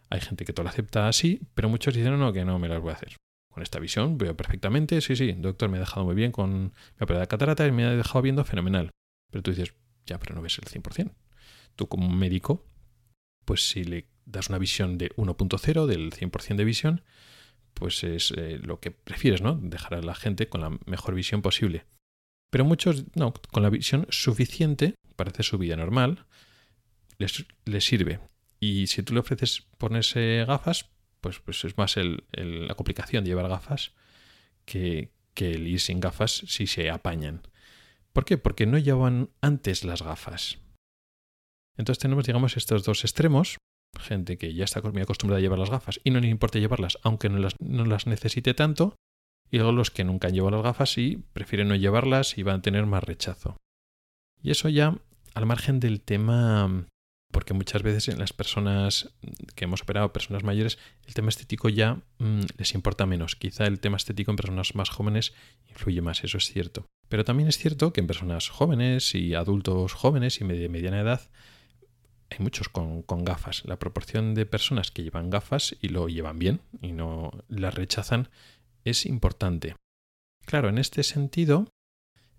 Hay 0.10 0.22
gente 0.22 0.46
que 0.46 0.54
todo 0.54 0.64
lo 0.64 0.70
acepta 0.70 1.08
así, 1.08 1.42
pero 1.56 1.70
muchos 1.70 1.96
dicen, 1.96 2.20
no, 2.20 2.32
que 2.32 2.46
no 2.46 2.60
me 2.60 2.70
las 2.70 2.80
voy 2.82 2.92
a 2.92 2.94
hacer. 2.94 3.18
Con 3.52 3.64
esta 3.64 3.80
visión 3.80 4.18
veo 4.18 4.38
perfectamente, 4.38 5.02
sí, 5.02 5.16
sí, 5.16 5.34
doctor, 5.34 5.70
me 5.70 5.78
ha 5.78 5.82
dejado 5.82 6.06
muy 6.06 6.16
bien 6.16 6.32
con 6.32 6.74
la 7.00 7.08
prueba 7.08 7.22
de 7.22 7.28
catarata 7.28 7.66
y 7.66 7.72
me 7.72 7.86
ha 7.86 7.92
dejado 7.92 8.22
viendo 8.22 8.46
fenomenal. 8.46 8.92
Pero 9.32 9.42
tú 9.42 9.52
dices, 9.52 9.74
ya, 10.06 10.20
pero 10.20 10.36
no 10.36 10.42
ves 10.42 10.60
el 10.60 10.66
100% 10.66 11.12
tú 11.80 11.88
como 11.88 12.10
médico, 12.10 12.66
pues 13.46 13.70
si 13.70 13.86
le 13.86 14.10
das 14.26 14.50
una 14.50 14.58
visión 14.58 14.98
de 14.98 15.12
1.0, 15.16 15.86
del 15.86 16.12
100% 16.12 16.56
de 16.58 16.66
visión, 16.66 17.04
pues 17.80 18.04
es 18.04 18.32
eh, 18.38 18.60
lo 18.62 18.80
que 18.80 18.92
prefieres, 18.92 19.42
¿no? 19.42 19.56
Dejar 19.56 19.96
a 19.96 20.02
la 20.02 20.14
gente 20.14 20.50
con 20.50 20.62
la 20.62 20.78
mejor 20.86 21.16
visión 21.16 21.42
posible. 21.42 21.86
Pero 22.52 22.66
muchos, 22.66 23.06
no, 23.16 23.34
con 23.52 23.64
la 23.64 23.70
visión 23.70 24.06
suficiente, 24.10 24.96
parece 25.16 25.44
su 25.44 25.58
vida 25.58 25.76
normal, 25.76 26.26
les, 27.18 27.46
sirve. 27.84 28.20
Y 28.60 28.88
si 28.88 29.04
tú 29.04 29.14
le 29.14 29.22
ofreces 29.22 29.68
ponerse 29.78 30.44
gafas, 30.46 30.90
pues, 31.22 31.40
pues 31.40 31.64
es 31.64 31.78
más 31.78 31.96
la 31.98 32.76
complicación 32.76 33.24
de 33.24 33.30
llevar 33.30 33.50
gafas 33.50 33.94
que, 34.66 35.12
que 35.34 35.52
el 35.52 35.68
ir 35.68 35.80
sin 35.80 36.00
gafas 36.00 36.44
si 36.48 36.68
se 36.68 36.90
apañan. 36.90 37.42
¿Por 38.14 38.26
qué? 38.26 38.38
Porque 38.38 38.66
no 38.66 38.78
llevan 38.78 39.30
antes 39.42 39.84
las 39.84 40.02
gafas. 40.02 40.60
Entonces 41.78 42.02
tenemos, 42.02 42.26
digamos, 42.26 42.58
estos 42.58 42.84
dos 42.84 43.04
extremos. 43.04 43.58
Gente 43.98 44.38
que 44.38 44.54
ya 44.54 44.66
está 44.66 44.82
muy 44.82 45.02
acostumbrada 45.02 45.40
a 45.40 45.42
llevar 45.42 45.60
las 45.60 45.70
gafas 45.70 46.00
y 46.04 46.12
no 46.12 46.20
le 46.20 46.28
importa 46.28 46.60
llevarlas, 46.60 46.98
aunque 47.04 47.30
no 47.30 47.38
las, 47.40 48.08
necesite 48.08 48.54
tanto. 48.54 48.96
Y 49.52 49.58
luego 49.58 49.72
los 49.72 49.90
que 49.90 50.04
nunca 50.04 50.28
han 50.28 50.34
llevado 50.34 50.58
las 50.58 50.64
gafas 50.64 50.98
y 50.98 51.18
prefieren 51.34 51.70
no 51.70 51.76
llevarlas 51.76 52.38
y 52.38 52.44
van 52.44 52.60
a 52.60 52.62
tener 52.62 52.86
más 52.86 53.04
rechazo. 53.04 53.58
Y 54.42 54.52
eso 54.52 54.70
ya, 54.70 54.98
al 55.34 55.46
margen 55.46 55.80
del 55.80 56.02
tema 56.02 56.88
porque 57.32 57.54
muchas 57.54 57.84
veces 57.84 58.08
en 58.08 58.20
las 58.20 58.34
personas 58.34 59.12
que 59.56 59.66
hemos 59.66 59.84
operado, 59.84 60.12
personas 60.12 60.44
mayores, 60.44 60.80
el 61.06 61.14
tema 61.14 61.30
estético 61.30 61.70
ya 61.70 62.02
mm, 62.18 62.42
les 62.58 62.74
importa 62.74 63.06
menos. 63.06 63.36
Quizá 63.36 63.68
el 63.68 63.80
tema 63.80 63.98
estético 63.98 64.32
en 64.32 64.38
personas 64.38 64.76
más 64.76 64.90
jóvenes 64.90 65.34
influye 65.70 66.02
más, 66.02 66.24
eso 66.24 66.38
es 66.38 66.46
cierto. 66.52 66.88
Pero 67.08 67.24
también 67.26 67.50
es 67.50 67.58
cierto 67.58 67.94
que 67.94 68.02
en 68.02 68.08
personas 68.08 68.50
jóvenes 68.50 69.14
y 69.14 69.36
adultos 69.36 69.94
jóvenes 69.94 70.42
y 70.42 70.46
de 70.46 70.70
mediana 70.70 71.02
edad 71.02 71.30
hay 72.30 72.38
muchos 72.40 72.70
con, 72.70 73.04
gafas. 73.24 73.64
La 73.66 73.80
proporción 73.80 74.36
de 74.36 74.46
personas 74.46 74.92
que 74.92 75.04
llevan 75.04 75.30
gafas 75.30 75.76
y 75.82 75.90
lo 75.90 76.08
llevan 76.08 76.40
bien 76.40 76.62
y 76.82 76.92
no 76.92 77.32
las 77.48 77.74
rechazan 77.74 78.30
es 78.84 79.06
importante. 79.06 79.76
Claro, 80.46 80.70
en 80.70 80.78
este 80.78 81.04
sentido, 81.04 81.68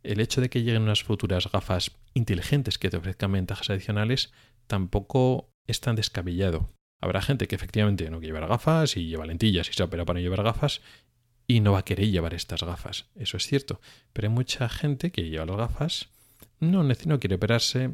el 0.03 0.21
hecho 0.21 0.41
de 0.41 0.49
que 0.49 0.63
lleguen 0.63 0.83
unas 0.83 1.03
futuras 1.03 1.51
gafas 1.51 1.93
inteligentes 2.15 2.79
que 2.79 2.91
te 2.91 2.97
ofrezcan 2.97 3.33
ventajas 3.33 3.71
adicionales 3.71 4.33
tampoco 4.67 5.51
es 5.67 5.81
tan 5.81 5.97
descabellado. 5.97 6.69
Habrá 7.01 7.23
gente 7.23 7.49
que 7.49 7.55
efectivamente 7.57 8.11
no 8.11 8.19
quiere 8.19 8.35
llevar 8.35 8.49
gafas 8.49 8.97
y 8.97 9.07
lleva 9.07 9.27
lentillas 9.27 9.69
y 9.69 9.73
se 9.73 9.83
opera 9.83 10.05
para 10.05 10.19
no 10.19 10.23
llevar 10.23 10.43
gafas 10.43 10.83
y 11.47 11.61
no 11.61 11.73
va 11.73 11.81
a 11.81 11.85
querer 11.85 12.11
llevar 12.11 12.35
estas 12.35 12.63
gafas. 12.63 13.07
Eso 13.17 13.37
es 13.37 13.47
cierto. 13.47 13.81
Pero 14.13 14.29
hay 14.29 14.35
mucha 14.35 14.69
gente 14.69 15.11
que 15.11 15.29
lleva 15.29 15.47
las 15.47 15.57
gafas, 15.57 16.11
no, 16.61 16.83
no 16.83 17.21
quiere 17.21 17.37
operarse, 17.37 17.91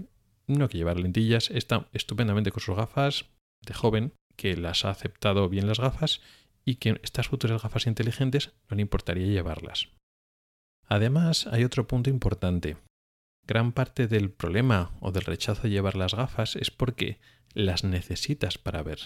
no 0.47 0.69
quiere 0.69 0.79
llevar 0.79 1.01
lentillas, 1.01 1.51
está 1.51 1.89
estupendamente 1.93 2.51
con 2.51 2.61
sus 2.61 2.77
gafas 2.77 3.27
de 3.63 3.75
joven, 3.75 4.13
que 4.37 4.57
las 4.57 4.85
ha 4.85 4.91
aceptado 4.91 5.49
bien 5.49 5.67
las 5.67 5.81
gafas 5.81 6.21
y 6.65 6.77
que 6.77 7.01
estas 7.03 7.29
futuras 7.29 7.63
gafas 7.63 7.87
inteligentes 7.87 8.53
no 8.69 8.77
le 8.77 8.83
importaría 8.83 9.27
llevarlas. 9.27 9.89
Además, 10.89 11.47
hay 11.47 11.65
otro 11.65 11.87
punto 11.87 12.11
importante. 12.11 12.77
Gran 13.47 13.73
parte 13.73 14.09
del 14.09 14.31
problema 14.31 14.93
o 15.01 15.13
del 15.13 15.25
rechazo 15.25 15.63
de 15.63 15.71
llevar 15.71 15.97
las 15.97 16.15
gafas 16.15 16.57
es 16.57 16.71
porque 16.71 17.19
las 17.55 17.85
necesitas 17.85 18.59
para 18.59 18.83
ver. 18.83 18.99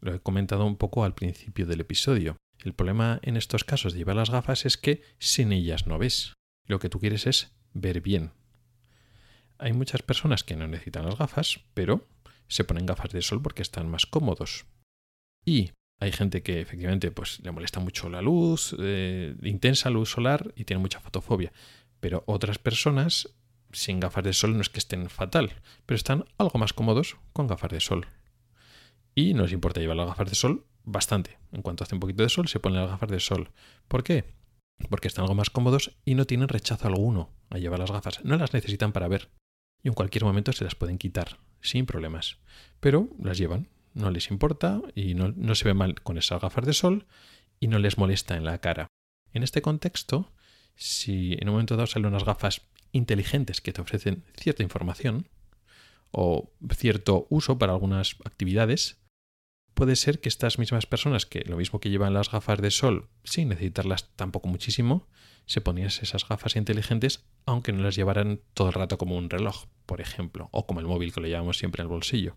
Lo 0.00 0.14
he 0.14 0.20
comentado 0.20 0.66
un 0.66 0.76
poco 0.76 1.04
al 1.04 1.14
principio 1.14 1.66
del 1.66 1.80
episodio. 1.80 2.36
El 2.62 2.74
problema 2.74 3.20
en 3.22 3.36
estos 3.36 3.64
casos 3.64 3.92
de 3.92 3.98
llevar 3.98 4.16
las 4.16 4.30
gafas 4.30 4.66
es 4.66 4.76
que 4.76 5.02
sin 5.18 5.52
ellas 5.52 5.86
no 5.86 5.98
ves. 5.98 6.34
Lo 6.66 6.78
que 6.78 6.88
tú 6.88 7.00
quieres 7.00 7.26
es 7.26 7.52
ver 7.72 8.00
bien. 8.00 8.32
Hay 9.60 9.74
muchas 9.74 10.02
personas 10.02 10.42
que 10.42 10.56
no 10.56 10.66
necesitan 10.66 11.04
las 11.04 11.18
gafas, 11.18 11.60
pero 11.74 12.08
se 12.48 12.64
ponen 12.64 12.86
gafas 12.86 13.10
de 13.10 13.20
sol 13.20 13.42
porque 13.42 13.60
están 13.60 13.90
más 13.90 14.06
cómodos. 14.06 14.64
Y 15.44 15.72
hay 16.00 16.12
gente 16.12 16.42
que 16.42 16.62
efectivamente 16.62 17.10
pues, 17.10 17.40
le 17.40 17.50
molesta 17.50 17.78
mucho 17.78 18.08
la 18.08 18.22
luz, 18.22 18.74
eh, 18.78 19.36
intensa 19.42 19.90
luz 19.90 20.10
solar 20.10 20.52
y 20.56 20.64
tiene 20.64 20.80
mucha 20.80 21.00
fotofobia. 21.00 21.52
Pero 22.00 22.24
otras 22.26 22.58
personas 22.58 23.28
sin 23.70 24.00
gafas 24.00 24.24
de 24.24 24.32
sol 24.32 24.54
no 24.54 24.62
es 24.62 24.70
que 24.70 24.78
estén 24.78 25.10
fatal, 25.10 25.52
pero 25.84 25.96
están 25.96 26.24
algo 26.38 26.58
más 26.58 26.72
cómodos 26.72 27.18
con 27.34 27.46
gafas 27.46 27.70
de 27.70 27.80
sol. 27.80 28.06
Y 29.14 29.34
no 29.34 29.42
les 29.42 29.52
importa 29.52 29.80
llevar 29.80 29.98
las 29.98 30.08
gafas 30.08 30.30
de 30.30 30.36
sol 30.36 30.64
bastante. 30.84 31.38
En 31.52 31.60
cuanto 31.60 31.84
hace 31.84 31.94
un 31.96 32.00
poquito 32.00 32.22
de 32.22 32.30
sol, 32.30 32.48
se 32.48 32.60
ponen 32.60 32.80
las 32.80 32.90
gafas 32.90 33.10
de 33.10 33.20
sol. 33.20 33.50
¿Por 33.88 34.04
qué? 34.04 34.24
Porque 34.88 35.08
están 35.08 35.24
algo 35.24 35.34
más 35.34 35.50
cómodos 35.50 35.94
y 36.06 36.14
no 36.14 36.24
tienen 36.24 36.48
rechazo 36.48 36.88
alguno 36.88 37.28
a 37.50 37.58
llevar 37.58 37.80
las 37.80 37.90
gafas. 37.90 38.24
No 38.24 38.38
las 38.38 38.54
necesitan 38.54 38.92
para 38.92 39.06
ver. 39.06 39.28
Y 39.82 39.88
en 39.88 39.94
cualquier 39.94 40.24
momento 40.24 40.52
se 40.52 40.64
las 40.64 40.74
pueden 40.74 40.98
quitar, 40.98 41.38
sin 41.60 41.86
problemas. 41.86 42.38
Pero 42.80 43.08
las 43.18 43.38
llevan 43.38 43.68
no 43.94 44.10
les 44.10 44.30
importa 44.30 44.80
y 44.94 45.14
no, 45.14 45.54
se 45.54 45.64
ve 45.64 45.74
mal 45.74 46.00
con 46.02 46.18
esas 46.18 46.40
gafas 46.40 46.64
de 46.64 46.72
sol 46.72 47.06
y 47.58 47.68
no 47.68 47.78
les 47.78 47.98
molesta 47.98 48.36
en 48.36 48.44
la 48.44 48.58
cara. 48.58 48.86
En 49.32 49.42
este 49.42 49.62
contexto, 49.62 50.32
si 50.76 51.34
en 51.34 51.48
un 51.48 51.54
momento 51.54 51.76
dado 51.76 51.86
salen 51.86 52.08
unas 52.08 52.24
gafas 52.24 52.62
inteligentes 52.92 53.60
que 53.60 53.72
te 53.72 53.80
ofrecen 53.80 54.24
cierta 54.36 54.62
información 54.62 55.28
o 56.10 56.52
cierto 56.74 57.26
uso 57.30 57.58
para 57.58 57.72
algunas 57.72 58.16
actividades, 58.24 58.98
puede 59.74 59.96
ser 59.96 60.20
que 60.20 60.28
estas 60.28 60.58
mismas 60.58 60.86
personas 60.86 61.26
que 61.26 61.40
lo 61.40 61.56
mismo 61.56 61.80
que 61.80 61.90
llevan 61.90 62.14
las 62.14 62.30
gafas 62.30 62.60
de 62.60 62.70
sol 62.70 63.08
sin 63.24 63.48
necesitarlas 63.48 64.10
tampoco 64.16 64.48
muchísimo, 64.48 65.08
se 65.46 65.60
ponían 65.60 65.88
esas 65.88 66.28
gafas 66.28 66.56
inteligentes 66.56 67.24
aunque 67.46 67.72
no 67.72 67.82
las 67.82 67.96
llevaran 67.96 68.40
todo 68.54 68.68
el 68.68 68.74
rato 68.74 68.98
como 68.98 69.16
un 69.16 69.30
reloj, 69.30 69.66
por 69.86 70.00
ejemplo, 70.00 70.48
o 70.52 70.66
como 70.66 70.80
el 70.80 70.86
móvil 70.86 71.12
que 71.12 71.20
lo 71.20 71.26
llevamos 71.26 71.58
siempre 71.58 71.82
en 71.82 71.86
el 71.86 71.92
bolsillo. 71.92 72.36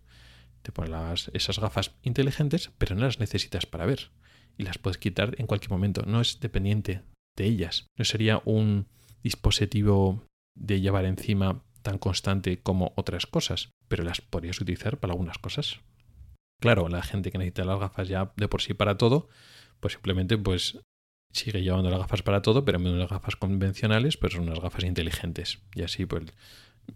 Te 0.62 0.72
pones 0.72 1.30
esas 1.34 1.58
gafas 1.58 1.94
inteligentes, 2.02 2.72
pero 2.78 2.94
no 2.94 3.02
las 3.02 3.20
necesitas 3.20 3.66
para 3.66 3.86
ver. 3.86 4.10
Y 4.56 4.64
las 4.64 4.78
puedes 4.78 4.98
quitar 4.98 5.34
en 5.38 5.46
cualquier 5.46 5.70
momento. 5.70 6.02
No 6.06 6.20
es 6.20 6.40
dependiente 6.40 7.02
de 7.36 7.44
ellas. 7.44 7.86
No 7.98 8.04
sería 8.04 8.40
un 8.44 8.88
dispositivo 9.22 10.24
de 10.56 10.80
llevar 10.80 11.04
encima 11.04 11.62
tan 11.82 11.98
constante 11.98 12.62
como 12.62 12.92
otras 12.96 13.26
cosas, 13.26 13.70
pero 13.88 14.04
las 14.04 14.20
podrías 14.20 14.60
utilizar 14.60 14.98
para 14.98 15.12
algunas 15.12 15.38
cosas. 15.38 15.80
Claro, 16.60 16.88
la 16.88 17.02
gente 17.02 17.30
que 17.30 17.38
necesita 17.38 17.64
las 17.64 17.78
gafas 17.78 18.08
ya 18.08 18.32
de 18.36 18.48
por 18.48 18.62
sí 18.62 18.72
para 18.72 18.96
todo, 18.96 19.28
pues 19.80 19.94
simplemente 19.94 20.38
pues 20.38 20.78
sigue 21.34 21.62
llevando 21.62 21.90
las 21.90 21.98
gafas 21.98 22.22
para 22.22 22.42
todo, 22.42 22.64
pero 22.64 22.78
en 22.78 22.84
vez 22.84 22.92
de 22.92 22.98
unas 22.98 23.10
gafas 23.10 23.36
convencionales, 23.36 24.16
pues 24.16 24.32
son 24.32 24.42
unas 24.44 24.60
gafas 24.60 24.84
inteligentes. 24.84 25.58
Y 25.74 25.82
así 25.82 26.06
pues 26.06 26.24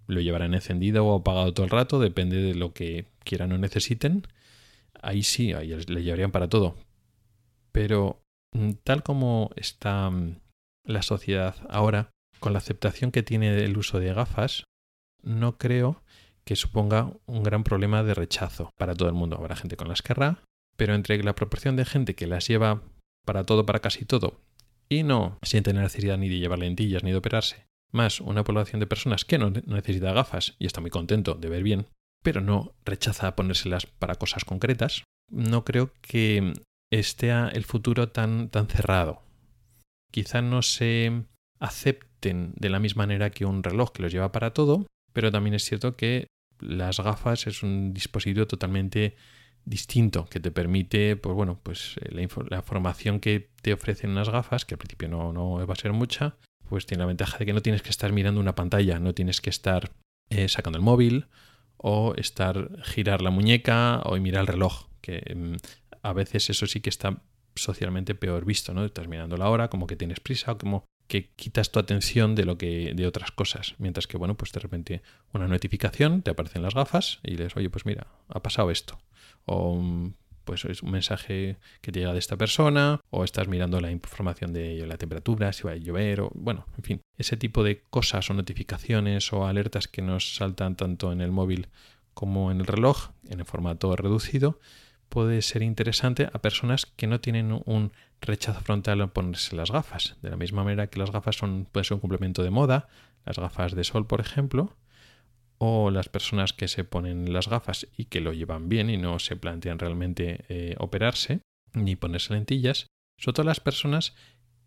lo 0.07 0.21
llevarán 0.21 0.55
encendido 0.55 1.05
o 1.05 1.19
apagado 1.19 1.53
todo 1.53 1.65
el 1.65 1.71
rato, 1.71 1.99
depende 1.99 2.37
de 2.37 2.55
lo 2.55 2.73
que 2.73 3.07
quieran 3.25 3.53
o 3.53 3.59
necesiten. 3.59 4.27
Ahí 5.03 5.23
sí, 5.23 5.53
ahí 5.53 5.69
le 5.69 6.03
llevarían 6.03 6.31
para 6.31 6.49
todo. 6.49 6.77
Pero 7.73 8.23
mm, 8.53 8.73
tal 8.85 9.03
como 9.03 9.51
está 9.57 10.09
mm, 10.09 10.39
la 10.85 11.03
sociedad 11.03 11.57
ahora, 11.69 12.11
con 12.39 12.53
la 12.53 12.59
aceptación 12.59 13.11
que 13.11 13.25
tiene 13.25 13.57
el 13.65 13.77
uso 13.77 13.99
de 13.99 14.15
gafas, 14.15 14.65
no 15.23 15.59
creo 15.59 16.03
que 16.45 16.57
suponga 16.57 17.13
un 17.27 17.43
gran 17.43 17.65
problema 17.65 18.03
de 18.05 18.15
rechazo 18.15 18.71
para 18.79 18.95
todo 18.95 19.09
el 19.09 19.15
mundo. 19.15 19.37
Habrá 19.37 19.57
gente 19.57 19.77
con 19.77 19.89
las 19.89 20.01
que 20.01 20.09
querrá, 20.09 20.43
pero 20.77 20.95
entre 20.95 21.23
la 21.23 21.35
proporción 21.35 21.75
de 21.77 21.85
gente 21.85 22.15
que 22.15 22.29
las 22.29 22.47
lleva 22.47 22.83
para 23.29 23.45
todo, 23.45 23.67
para 23.67 23.81
casi 23.81 24.07
todo, 24.07 24.41
y 24.89 25.03
no 25.03 25.39
siente 25.43 25.75
la 25.75 25.83
necesidad 25.83 26.17
ni 26.17 26.31
de 26.31 26.39
llevar 26.39 26.61
lentillas 26.61 27.05
ni 27.05 27.11
de 27.11 27.19
operarse, 27.19 27.67
más 27.93 28.23
una 28.23 28.43
población 28.43 28.81
de 28.81 28.87
personas 28.87 29.27
que 29.27 29.37
no 29.37 29.51
necesita 29.51 30.15
gafas 30.15 30.57
y 30.59 30.65
está 30.65 30.81
muy 30.81 30.89
contento 30.89 31.35
de 31.35 31.51
ver 31.51 31.63
bien, 31.63 31.89
pero 32.23 32.41
no 32.41 32.73
rechaza 32.87 33.37
ponérselas 33.37 33.85
para 33.85 34.15
cosas 34.15 34.47
concretas, 34.47 35.05
no 35.31 35.63
creo 35.67 35.93
que 36.01 36.55
esté 36.91 37.31
el 37.31 37.65
futuro 37.65 38.09
tan, 38.09 38.49
tan 38.49 38.67
cerrado. 38.67 39.21
Quizá 40.11 40.41
no 40.41 40.63
se 40.63 41.25
acepten 41.61 42.55
de 42.57 42.71
la 42.71 42.79
misma 42.79 43.03
manera 43.03 43.29
que 43.29 43.45
un 43.45 43.63
reloj 43.63 43.93
que 43.93 44.05
los 44.05 44.11
lleva 44.11 44.33
para 44.33 44.55
todo, 44.55 44.87
pero 45.13 45.31
también 45.31 45.53
es 45.53 45.67
cierto 45.67 45.97
que 45.97 46.29
las 46.61 46.99
gafas 46.99 47.47
es 47.47 47.63
un 47.63 47.93
dispositivo 47.93 48.47
totalmente 48.47 49.17
distinto 49.69 50.27
que 50.27 50.41
te 50.41 50.51
permite, 50.51 51.17
pues 51.17 51.35
bueno, 51.35 51.61
pues 51.63 51.97
eh, 52.01 52.09
la, 52.13 52.29
la 52.49 52.57
información 52.57 53.21
que 53.21 53.51
te 53.63 53.73
ofrecen 53.73 54.11
unas 54.11 54.29
gafas, 54.29 54.65
que 54.65 54.75
al 54.75 54.79
principio 54.79 55.09
no, 55.09 55.33
no 55.33 55.67
va 55.67 55.73
a 55.73 55.77
ser 55.77 55.93
mucha, 55.93 56.37
pues 56.69 56.87
tiene 56.87 57.03
la 57.03 57.07
ventaja 57.07 57.39
de 57.39 57.47
que 57.47 57.53
no 57.53 57.63
tienes 57.63 57.83
que 57.83 57.91
estar 57.91 58.13
mirando 58.13 58.41
una 58.41 58.55
pantalla, 58.55 58.99
no 58.99 59.15
tienes 59.15 59.41
que 59.41 59.51
estar 59.51 59.93
eh, 60.31 60.49
sacando 60.49 60.79
el 60.79 60.85
móvil 60.85 61.27
o 61.77 62.15
estar 62.17 62.83
girar 62.85 63.23
la 63.23 63.31
muñeca 63.31 64.01
o 64.05 64.17
mirar 64.17 64.43
el 64.43 64.47
reloj, 64.49 64.89
que 65.01 65.35
mm, 65.35 65.57
a 66.03 66.13
veces 66.13 66.51
eso 66.51 66.67
sí 66.67 66.81
que 66.81 66.91
está 66.91 67.23
socialmente 67.55 68.15
peor 68.15 68.45
visto, 68.45 68.75
¿no? 68.75 68.85
Estás 68.85 69.09
mirando 69.09 69.37
la 69.37 69.49
hora, 69.49 69.69
como 69.69 69.87
que 69.87 69.97
tienes 69.97 70.21
prisa 70.21 70.53
o 70.53 70.59
como 70.59 70.85
que 71.09 71.31
quitas 71.31 71.73
tu 71.73 71.79
atención 71.79 72.35
de 72.35 72.45
lo 72.45 72.59
que 72.59 72.93
de 72.95 73.07
otras 73.07 73.33
cosas, 73.33 73.75
mientras 73.79 74.07
que 74.07 74.19
bueno, 74.19 74.37
pues 74.37 74.53
de 74.53 74.61
repente 74.61 75.03
una 75.33 75.49
notificación 75.49 76.23
te 76.23 76.31
aparecen 76.31 76.63
las 76.63 76.75
gafas 76.75 77.19
y 77.23 77.37
les, 77.37 77.57
"Oye, 77.57 77.71
pues 77.71 77.87
mira, 77.87 78.07
ha 78.29 78.41
pasado 78.41 78.71
esto." 78.71 78.99
O 79.49 80.13
pues 80.45 80.65
es 80.65 80.83
un 80.83 80.93
mensaje 80.93 81.59
que 81.83 81.93
te 81.93 82.01
llega 82.01 82.15
de 82.15 82.19
esta 82.19 82.39
persona 82.39 83.01
o 83.11 83.23
estás 83.23 83.49
mirando 83.49 83.83
la 83.83 83.91
información 83.91 84.55
de 84.55 84.87
la 84.87 84.97
temperatura, 84.97 85.53
si 85.53 85.65
va 85.65 85.73
a 85.73 85.77
llover 85.77 86.23
o 86.23 86.31
bueno, 86.35 86.65
en 86.79 86.85
fin, 86.85 87.01
ese 87.19 87.37
tipo 87.37 87.63
de 87.63 87.83
cosas 87.91 88.31
o 88.31 88.35
notificaciones 88.35 89.31
o 89.35 89.47
alertas 89.47 89.89
que 89.89 90.01
nos 90.01 90.37
saltan 90.37 90.75
tanto 90.75 91.13
en 91.13 91.21
el 91.21 91.33
móvil 91.33 91.69
como 92.15 92.51
en 92.51 92.61
el 92.61 92.67
reloj 92.67 93.11
en 93.29 93.41
el 93.41 93.45
formato 93.45 93.95
reducido 93.95 94.59
puede 95.09 95.43
ser 95.43 95.63
interesante 95.63 96.29
a 96.33 96.39
personas 96.39 96.87
que 96.87 97.07
no 97.07 97.21
tienen 97.21 97.63
un 97.65 97.93
rechazo 98.21 98.61
frontal 98.61 99.01
a 99.01 99.07
ponerse 99.09 99.57
las 99.57 99.71
gafas. 99.71 100.17
De 100.23 100.31
la 100.31 100.37
misma 100.37 100.65
manera 100.65 100.89
que 100.89 100.99
las 100.99 101.11
gafas 101.11 101.37
son, 101.37 101.67
puede 101.71 101.85
ser 101.85 101.95
un 101.95 102.01
complemento 102.01 102.43
de 102.43 102.51
moda, 102.51 102.89
las 103.25 103.39
gafas 103.39 103.75
de 103.75 103.85
sol, 103.85 104.07
por 104.07 104.21
ejemplo, 104.21 104.77
o 105.59 105.91
las 105.91 106.09
personas 106.09 106.53
que 106.53 106.69
se 106.69 106.85
ponen 106.85 107.33
las 107.33 107.49
gafas 107.49 107.89
y 107.97 108.07
que 108.07 108.21
lo 108.21 108.33
llevan 108.33 108.69
bien 108.69 108.91
y 108.91 108.97
no 108.97 109.19
se 109.19 109.37
plantean 109.37 109.79
realmente 109.79 110.45
eh, 110.49 110.77
operarse 110.79 111.41
ni 111.75 111.97
ponerse 111.97 112.33
lentillas, 112.33 112.87
son 113.19 113.35
todas 113.35 113.47
las 113.47 113.61
personas 113.61 114.15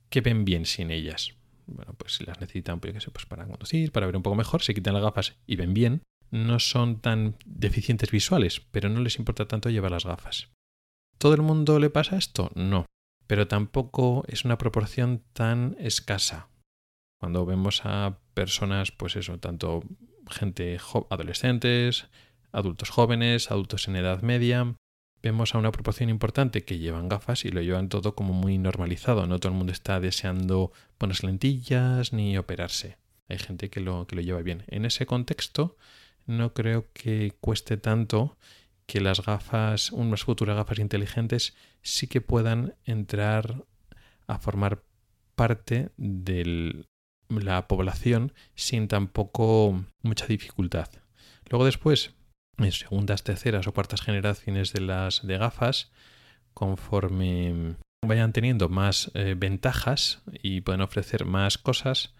que 0.10 0.22
ven 0.22 0.46
bien 0.46 0.66
sin 0.66 0.92
ellas. 0.92 1.36
Bueno, 1.66 1.94
pues 1.94 2.16
si 2.16 2.26
las 2.26 2.40
necesitan, 2.42 2.80
pues, 2.80 3.06
pues 3.12 3.26
para 3.26 3.46
conducir, 3.46 3.92
para 3.92 4.06
ver 4.06 4.18
un 4.18 4.24
poco 4.24 4.36
mejor, 4.36 4.62
se 4.62 4.74
quitan 4.74 4.94
las 4.94 5.04
gafas 5.04 5.38
y 5.48 5.56
ven 5.56 5.74
bien. 5.74 6.04
No 6.30 6.60
son 6.60 7.00
tan 7.00 7.36
deficientes 7.46 8.12
visuales, 8.12 8.62
pero 8.72 8.90
no 8.90 9.02
les 9.02 9.18
importa 9.18 9.48
tanto 9.48 9.70
llevar 9.70 9.92
las 9.92 10.06
gafas. 10.06 10.50
¿Todo 11.18 11.34
el 11.34 11.42
mundo 11.42 11.80
le 11.80 11.90
pasa 11.90 12.18
esto? 12.18 12.52
No, 12.56 12.86
pero 13.28 13.48
tampoco 13.48 14.24
es 14.28 14.44
una 14.44 14.58
proporción 14.58 15.24
tan 15.34 15.76
escasa. 15.80 16.50
Cuando 17.20 17.46
vemos 17.46 17.82
a 17.86 18.18
personas, 18.34 18.92
pues 18.92 19.16
eso, 19.16 19.40
tanto 19.40 19.84
gente 20.30 20.78
adolescentes, 21.10 22.08
adultos 22.52 22.90
jóvenes, 22.90 23.52
adultos 23.52 23.88
en 23.88 23.96
edad 23.96 24.22
media. 24.22 24.76
Vemos 25.24 25.54
a 25.54 25.60
una 25.60 25.72
proporción 25.72 26.10
importante 26.10 26.64
que 26.64 26.80
llevan 26.80 27.08
gafas 27.08 27.46
y 27.46 27.50
lo 27.50 27.62
llevan 27.62 27.90
todo 27.90 28.16
como 28.16 28.34
muy 28.34 28.58
normalizado. 28.58 29.28
No 29.28 29.40
todo 29.40 29.52
el 29.52 29.58
mundo 29.58 29.72
está 29.72 30.00
deseando 30.00 30.72
ponerse 30.98 31.28
lentillas 31.28 32.12
ni 32.12 32.38
operarse. 32.38 32.98
Hay 33.30 33.38
gente 33.38 33.70
que 33.70 33.80
lo, 33.80 34.08
que 34.08 34.16
lo 34.16 34.22
lleva 34.22 34.42
bien. 34.42 34.64
En 34.68 34.86
ese 34.86 35.06
contexto, 35.06 35.78
no 36.26 36.54
creo 36.54 36.88
que 36.94 37.34
cueste 37.40 37.78
tanto 37.78 38.38
que 38.86 39.00
las 39.00 39.26
gafas, 39.26 39.92
unas 39.92 40.24
futuras 40.24 40.56
gafas 40.56 40.80
inteligentes, 40.80 41.56
sí 41.82 42.08
que 42.08 42.20
puedan 42.20 42.76
entrar 42.84 43.64
a 44.28 44.40
formar 44.40 44.84
parte 45.36 45.92
de 45.98 46.86
la 47.40 47.68
población 47.68 48.34
sin 48.56 48.88
tampoco 48.88 49.84
mucha 50.02 50.26
dificultad. 50.28 50.90
Luego 51.50 51.66
después, 51.66 52.14
en 52.58 52.72
segundas, 52.72 53.24
terceras 53.24 53.68
o 53.68 53.74
cuartas 53.74 54.02
generaciones 54.02 54.74
de 54.74 54.82
las 54.82 55.26
de 55.26 55.38
gafas, 55.38 55.92
conforme 56.54 57.76
vayan 58.06 58.34
teniendo 58.34 58.70
más 58.70 59.12
eh, 59.14 59.36
ventajas 59.38 60.22
y 60.42 60.62
pueden 60.62 60.82
ofrecer 60.82 61.26
más 61.26 61.58
cosas, 61.58 62.14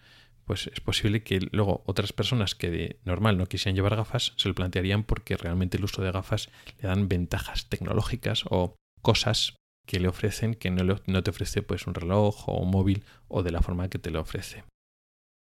pues 0.44 0.68
es 0.68 0.80
posible 0.80 1.22
que 1.22 1.40
luego 1.52 1.82
otras 1.86 2.12
personas 2.12 2.54
que 2.54 2.70
de 2.70 3.00
normal 3.04 3.38
no 3.38 3.46
quisieran 3.46 3.76
llevar 3.76 3.96
gafas 3.96 4.32
se 4.36 4.48
lo 4.48 4.54
plantearían 4.54 5.04
porque 5.04 5.36
realmente 5.36 5.76
el 5.76 5.84
uso 5.84 6.02
de 6.02 6.12
gafas 6.12 6.50
le 6.80 6.88
dan 6.88 7.08
ventajas 7.08 7.68
tecnológicas 7.68 8.44
o 8.50 8.74
cosas 9.02 9.56
que 9.86 10.00
le 10.00 10.08
ofrecen 10.08 10.54
que 10.54 10.70
no, 10.70 11.00
no 11.06 11.22
te 11.22 11.30
ofrece 11.30 11.62
pues 11.62 11.86
un 11.86 11.94
reloj 11.94 12.48
o 12.48 12.60
un 12.60 12.70
móvil 12.70 13.04
o 13.28 13.42
de 13.42 13.50
la 13.50 13.60
forma 13.60 13.88
que 13.88 13.98
te 13.98 14.10
lo 14.10 14.20
ofrece. 14.20 14.64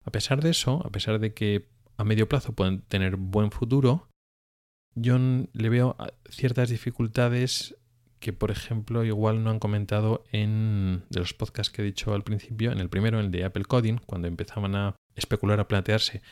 A 0.04 0.10
pesar 0.10 0.42
de 0.42 0.50
eso, 0.50 0.82
a 0.84 0.90
pesar 0.90 1.18
de 1.18 1.34
que 1.34 1.68
a 1.96 2.04
medio 2.04 2.28
plazo 2.28 2.52
pueden 2.52 2.82
tener 2.82 3.16
buen 3.16 3.50
futuro, 3.50 4.08
yo 4.94 5.18
le 5.18 5.68
veo 5.68 5.96
ciertas 6.28 6.68
dificultades 6.68 7.76
que, 8.18 8.32
por 8.32 8.50
ejemplo, 8.50 9.04
igual 9.04 9.42
no 9.42 9.50
han 9.50 9.58
comentado 9.58 10.24
en 10.30 11.04
de 11.10 11.20
los 11.20 11.34
podcasts 11.34 11.72
que 11.72 11.82
he 11.82 11.84
dicho 11.84 12.14
al 12.14 12.22
principio, 12.22 12.70
en 12.70 12.78
el 12.78 12.88
primero, 12.88 13.18
el 13.18 13.30
de 13.30 13.44
Apple 13.44 13.64
Coding, 13.64 13.98
cuando 14.06 14.28
empezaban 14.28 14.76
a 14.76 14.94
especular, 15.16 15.60
a 15.60 15.68
plantearse 15.68 16.22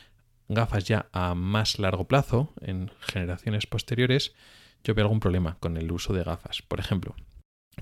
gafas 0.47 0.85
ya 0.85 1.07
a 1.11 1.33
más 1.35 1.79
largo 1.79 2.07
plazo, 2.07 2.53
en 2.61 2.91
generaciones 2.99 3.67
posteriores, 3.67 4.33
yo 4.83 4.93
veo 4.93 5.05
algún 5.05 5.19
problema 5.19 5.57
con 5.59 5.77
el 5.77 5.91
uso 5.91 6.13
de 6.13 6.23
gafas. 6.23 6.61
Por 6.61 6.79
ejemplo, 6.79 7.15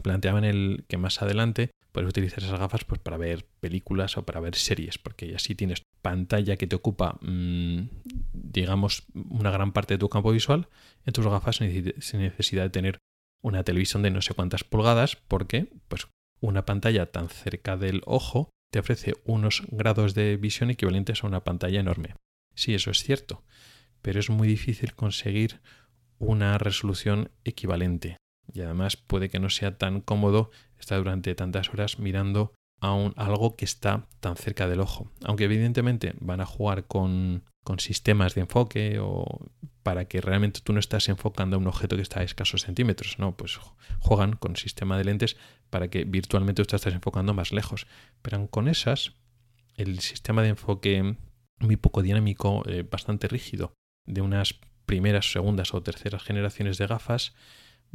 planteaban 0.02 0.44
el 0.44 0.86
que 0.88 0.98
más 0.98 1.22
adelante 1.22 1.72
puedes 2.00 2.12
utilizar 2.12 2.42
esas 2.42 2.58
gafas 2.58 2.86
pues, 2.86 3.02
para 3.02 3.18
ver 3.18 3.46
películas 3.60 4.18
o 4.18 4.24
para 4.24 4.40
ver 4.40 4.56
series, 4.56 4.98
porque 4.98 5.36
así 5.36 5.54
tienes 5.54 5.82
pantalla 6.02 6.56
que 6.56 6.66
te 6.66 6.78
ocupa, 6.78 7.18
mm, 7.22 7.90
digamos, 8.32 9.04
una 9.14 9.52
gran 9.52 9.74
parte 9.74 9.96
de 9.96 9.98
tu 9.98 10.08
campo 10.08 10.32
visual, 10.32 10.70
en 11.06 11.12
tus 11.12 11.28
gafas 11.28 11.58
sin 11.58 12.22
necesidad 12.22 12.64
de 12.64 12.70
tener 12.70 13.00
una 13.42 13.66
televisión 13.66 14.02
de 14.02 14.12
no 14.12 14.22
sé 14.22 14.34
cuántas 14.34 14.64
pulgadas, 14.64 15.18
porque 15.18 15.74
pues, 15.90 16.08
una 16.40 16.66
pantalla 16.66 17.12
tan 17.12 17.28
cerca 17.28 17.76
del 17.76 18.02
ojo 18.06 18.50
te 18.72 18.80
ofrece 18.80 19.16
unos 19.26 19.64
grados 19.70 20.14
de 20.14 20.38
visión 20.38 20.70
equivalentes 20.70 21.26
a 21.26 21.28
una 21.28 21.44
pantalla 21.44 21.82
enorme. 21.82 22.16
Sí, 22.56 22.74
eso 22.76 22.92
es 22.92 23.04
cierto, 23.04 23.44
pero 24.02 24.22
es 24.22 24.30
muy 24.30 24.48
difícil 24.48 24.96
conseguir 24.96 25.60
una 26.18 26.58
resolución 26.58 27.30
equivalente. 27.44 28.16
Y 28.54 28.62
además 28.62 28.98
puede 28.98 29.30
que 29.30 29.40
no 29.40 29.50
sea 29.50 29.78
tan 29.78 30.02
cómodo 30.02 30.52
estar 30.80 30.98
durante 30.98 31.36
tantas 31.36 31.70
horas 31.70 32.00
mirando 32.00 32.54
a 32.82 32.94
un, 32.94 33.14
algo 33.18 33.56
que 33.56 33.66
está 33.66 34.08
tan 34.20 34.36
cerca 34.36 34.68
del 34.68 34.80
ojo. 34.80 35.12
Aunque 35.24 35.46
evidentemente 35.46 36.14
van 36.20 36.42
a 36.42 36.46
jugar 36.46 36.86
con, 36.86 37.44
con 37.64 37.80
sistemas 37.80 38.36
de 38.36 38.42
enfoque 38.42 39.00
o 39.00 39.26
para 39.84 40.06
que 40.06 40.22
realmente 40.22 40.62
tú 40.64 40.74
no 40.74 40.80
estás 40.80 41.10
enfocando 41.10 41.56
a 41.56 41.60
un 41.60 41.68
objeto 41.68 41.96
que 41.96 42.02
está 42.02 42.22
a 42.22 42.24
escasos 42.24 42.62
centímetros, 42.62 43.18
no, 43.20 43.36
pues 43.36 43.60
juegan 44.00 44.34
con 44.34 44.56
sistema 44.56 44.98
de 44.98 45.04
lentes 45.04 45.38
para 45.70 45.90
que 45.90 46.04
virtualmente 46.04 46.64
tú 46.64 46.76
estás 46.76 46.94
enfocando 46.94 47.34
más 47.34 47.52
lejos. 47.52 47.88
Pero 48.22 48.48
con 48.48 48.68
esas, 48.68 49.14
el 49.76 50.00
sistema 50.00 50.42
de 50.42 50.50
enfoque 50.50 51.16
muy 51.60 51.76
poco 51.76 52.02
dinámico, 52.02 52.64
eh, 52.68 52.86
bastante 52.90 53.28
rígido, 53.28 53.74
de 54.06 54.22
unas 54.22 54.60
primeras, 54.86 55.32
segundas 55.32 55.74
o 55.74 55.84
terceras 55.84 56.24
generaciones 56.24 56.78
de 56.78 56.88
gafas, 56.88 57.34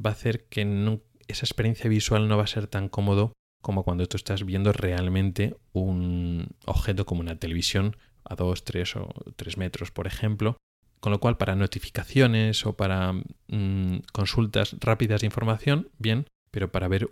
va 0.05 0.11
a 0.11 0.13
hacer 0.13 0.45
que 0.45 1.01
esa 1.29 1.47
experiencia 1.47 1.89
visual 1.89 2.29
no 2.29 2.37
va 2.37 2.45
a 2.45 2.49
ser 2.49 2.67
tan 2.67 2.89
cómodo 2.89 3.33
como 3.63 3.83
cuando 3.83 4.07
tú 4.07 4.17
estás 4.17 4.45
viendo 4.45 4.73
realmente 4.73 5.57
un 5.73 6.49
objeto 6.67 7.07
como 7.07 7.21
una 7.21 7.39
televisión 7.39 7.97
a 8.25 8.35
2, 8.35 8.65
3 8.65 8.97
o 8.97 9.09
3 9.37 9.57
metros, 9.57 9.91
por 9.91 10.07
ejemplo. 10.07 10.57
Con 11.01 11.13
lo 11.13 11.21
cual, 11.21 11.37
para 11.37 11.55
notificaciones 11.55 12.65
o 12.67 12.77
para 12.77 13.13
mm, 13.13 13.99
consultas 14.13 14.77
rápidas 14.81 15.21
de 15.21 15.27
información, 15.27 15.91
bien, 15.99 16.27
pero 16.51 16.71
para 16.71 16.89
ver, 16.89 17.11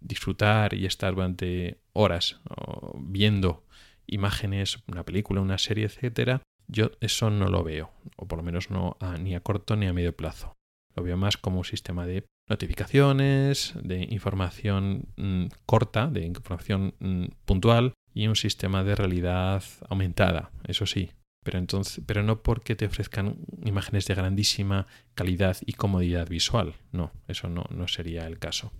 disfrutar 0.00 0.74
y 0.74 0.86
estar 0.86 1.14
durante 1.14 1.80
horas 1.92 2.40
viendo 2.96 3.64
imágenes, 4.06 4.78
una 4.86 5.04
película, 5.04 5.40
una 5.40 5.58
serie, 5.58 5.84
etcétera, 5.84 6.42
yo 6.66 6.90
eso 7.00 7.30
no 7.30 7.48
lo 7.48 7.62
veo, 7.62 7.90
o 8.16 8.26
por 8.26 8.38
lo 8.38 8.42
menos 8.42 8.70
no 8.70 8.96
ni 9.20 9.34
a 9.34 9.40
corto 9.40 9.76
ni 9.76 9.86
a 9.86 9.92
medio 9.92 10.16
plazo. 10.16 10.57
Lo 10.98 11.04
veo 11.04 11.16
más 11.16 11.36
como 11.36 11.58
un 11.58 11.64
sistema 11.64 12.06
de 12.06 12.24
notificaciones, 12.48 13.72
de 13.80 14.08
información 14.10 15.06
mm, 15.16 15.44
corta, 15.64 16.08
de 16.08 16.26
información 16.26 16.92
mm, 16.98 17.26
puntual 17.44 17.92
y 18.12 18.26
un 18.26 18.34
sistema 18.34 18.82
de 18.82 18.96
realidad 18.96 19.62
aumentada, 19.88 20.50
eso 20.64 20.86
sí. 20.86 21.12
Pero, 21.44 21.60
entonces, 21.60 22.02
pero 22.04 22.24
no 22.24 22.42
porque 22.42 22.74
te 22.74 22.86
ofrezcan 22.86 23.36
imágenes 23.64 24.06
de 24.06 24.16
grandísima 24.16 24.88
calidad 25.14 25.56
y 25.64 25.74
comodidad 25.74 26.28
visual. 26.28 26.74
No, 26.90 27.12
eso 27.28 27.48
no, 27.48 27.64
no 27.70 27.86
sería 27.86 28.26
el 28.26 28.40
caso. 28.40 28.72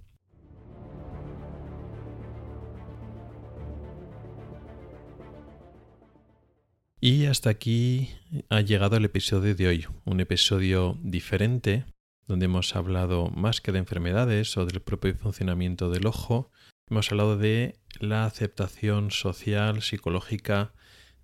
Y 7.00 7.26
hasta 7.26 7.50
aquí 7.50 8.10
ha 8.48 8.60
llegado 8.60 8.96
el 8.96 9.04
episodio 9.04 9.54
de 9.54 9.68
hoy, 9.68 9.86
un 10.04 10.18
episodio 10.18 10.98
diferente 11.00 11.84
donde 12.28 12.44
hemos 12.44 12.76
hablado 12.76 13.30
más 13.30 13.60
que 13.60 13.72
de 13.72 13.78
enfermedades 13.78 14.56
o 14.56 14.66
del 14.66 14.80
propio 14.80 15.16
funcionamiento 15.16 15.90
del 15.90 16.06
ojo, 16.06 16.52
hemos 16.88 17.10
hablado 17.10 17.38
de 17.38 17.80
la 17.98 18.26
aceptación 18.26 19.10
social, 19.10 19.82
psicológica 19.82 20.72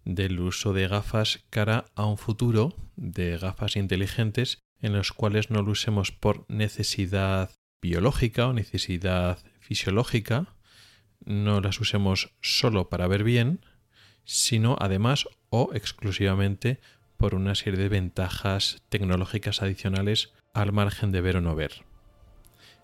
del 0.04 0.40
uso 0.40 0.72
de 0.72 0.88
gafas 0.88 1.44
cara 1.50 1.84
a 1.94 2.06
un 2.06 2.18
futuro 2.18 2.74
de 2.96 3.38
gafas 3.38 3.76
inteligentes 3.76 4.58
en 4.80 4.94
los 4.94 5.12
cuales 5.12 5.50
no 5.50 5.62
lo 5.62 5.72
usemos 5.72 6.10
por 6.10 6.46
necesidad 6.48 7.50
biológica 7.80 8.48
o 8.48 8.52
necesidad 8.52 9.38
fisiológica, 9.60 10.54
no 11.24 11.60
las 11.60 11.80
usemos 11.80 12.34
solo 12.40 12.88
para 12.88 13.06
ver 13.08 13.24
bien, 13.24 13.64
sino 14.24 14.76
además 14.80 15.26
o 15.50 15.70
exclusivamente 15.74 16.80
por 17.18 17.34
una 17.34 17.54
serie 17.54 17.78
de 17.78 17.88
ventajas 17.88 18.82
tecnológicas 18.88 19.62
adicionales 19.62 20.32
al 20.54 20.72
margen 20.72 21.12
de 21.12 21.20
ver 21.20 21.36
o 21.36 21.40
no 21.40 21.54
ver. 21.54 21.84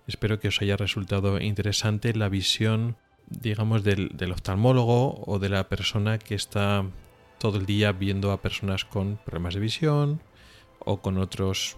Espero 0.06 0.40
que 0.40 0.48
os 0.48 0.60
haya 0.60 0.76
resultado 0.76 1.40
interesante 1.40 2.12
la 2.14 2.28
visión, 2.28 2.96
digamos, 3.28 3.84
del, 3.84 4.32
oftalmólogo 4.32 5.22
o 5.24 5.38
de 5.38 5.48
la 5.48 5.68
persona 5.68 6.18
que 6.18 6.34
está 6.34 6.84
todo 7.38 7.58
el 7.58 7.66
día 7.66 7.92
viendo 7.92 8.32
a 8.32 8.42
personas 8.42 8.84
con 8.84 9.18
problemas 9.24 9.54
de 9.54 9.60
visión 9.60 10.20
o 10.80 11.00
con 11.00 11.16
otros 11.16 11.76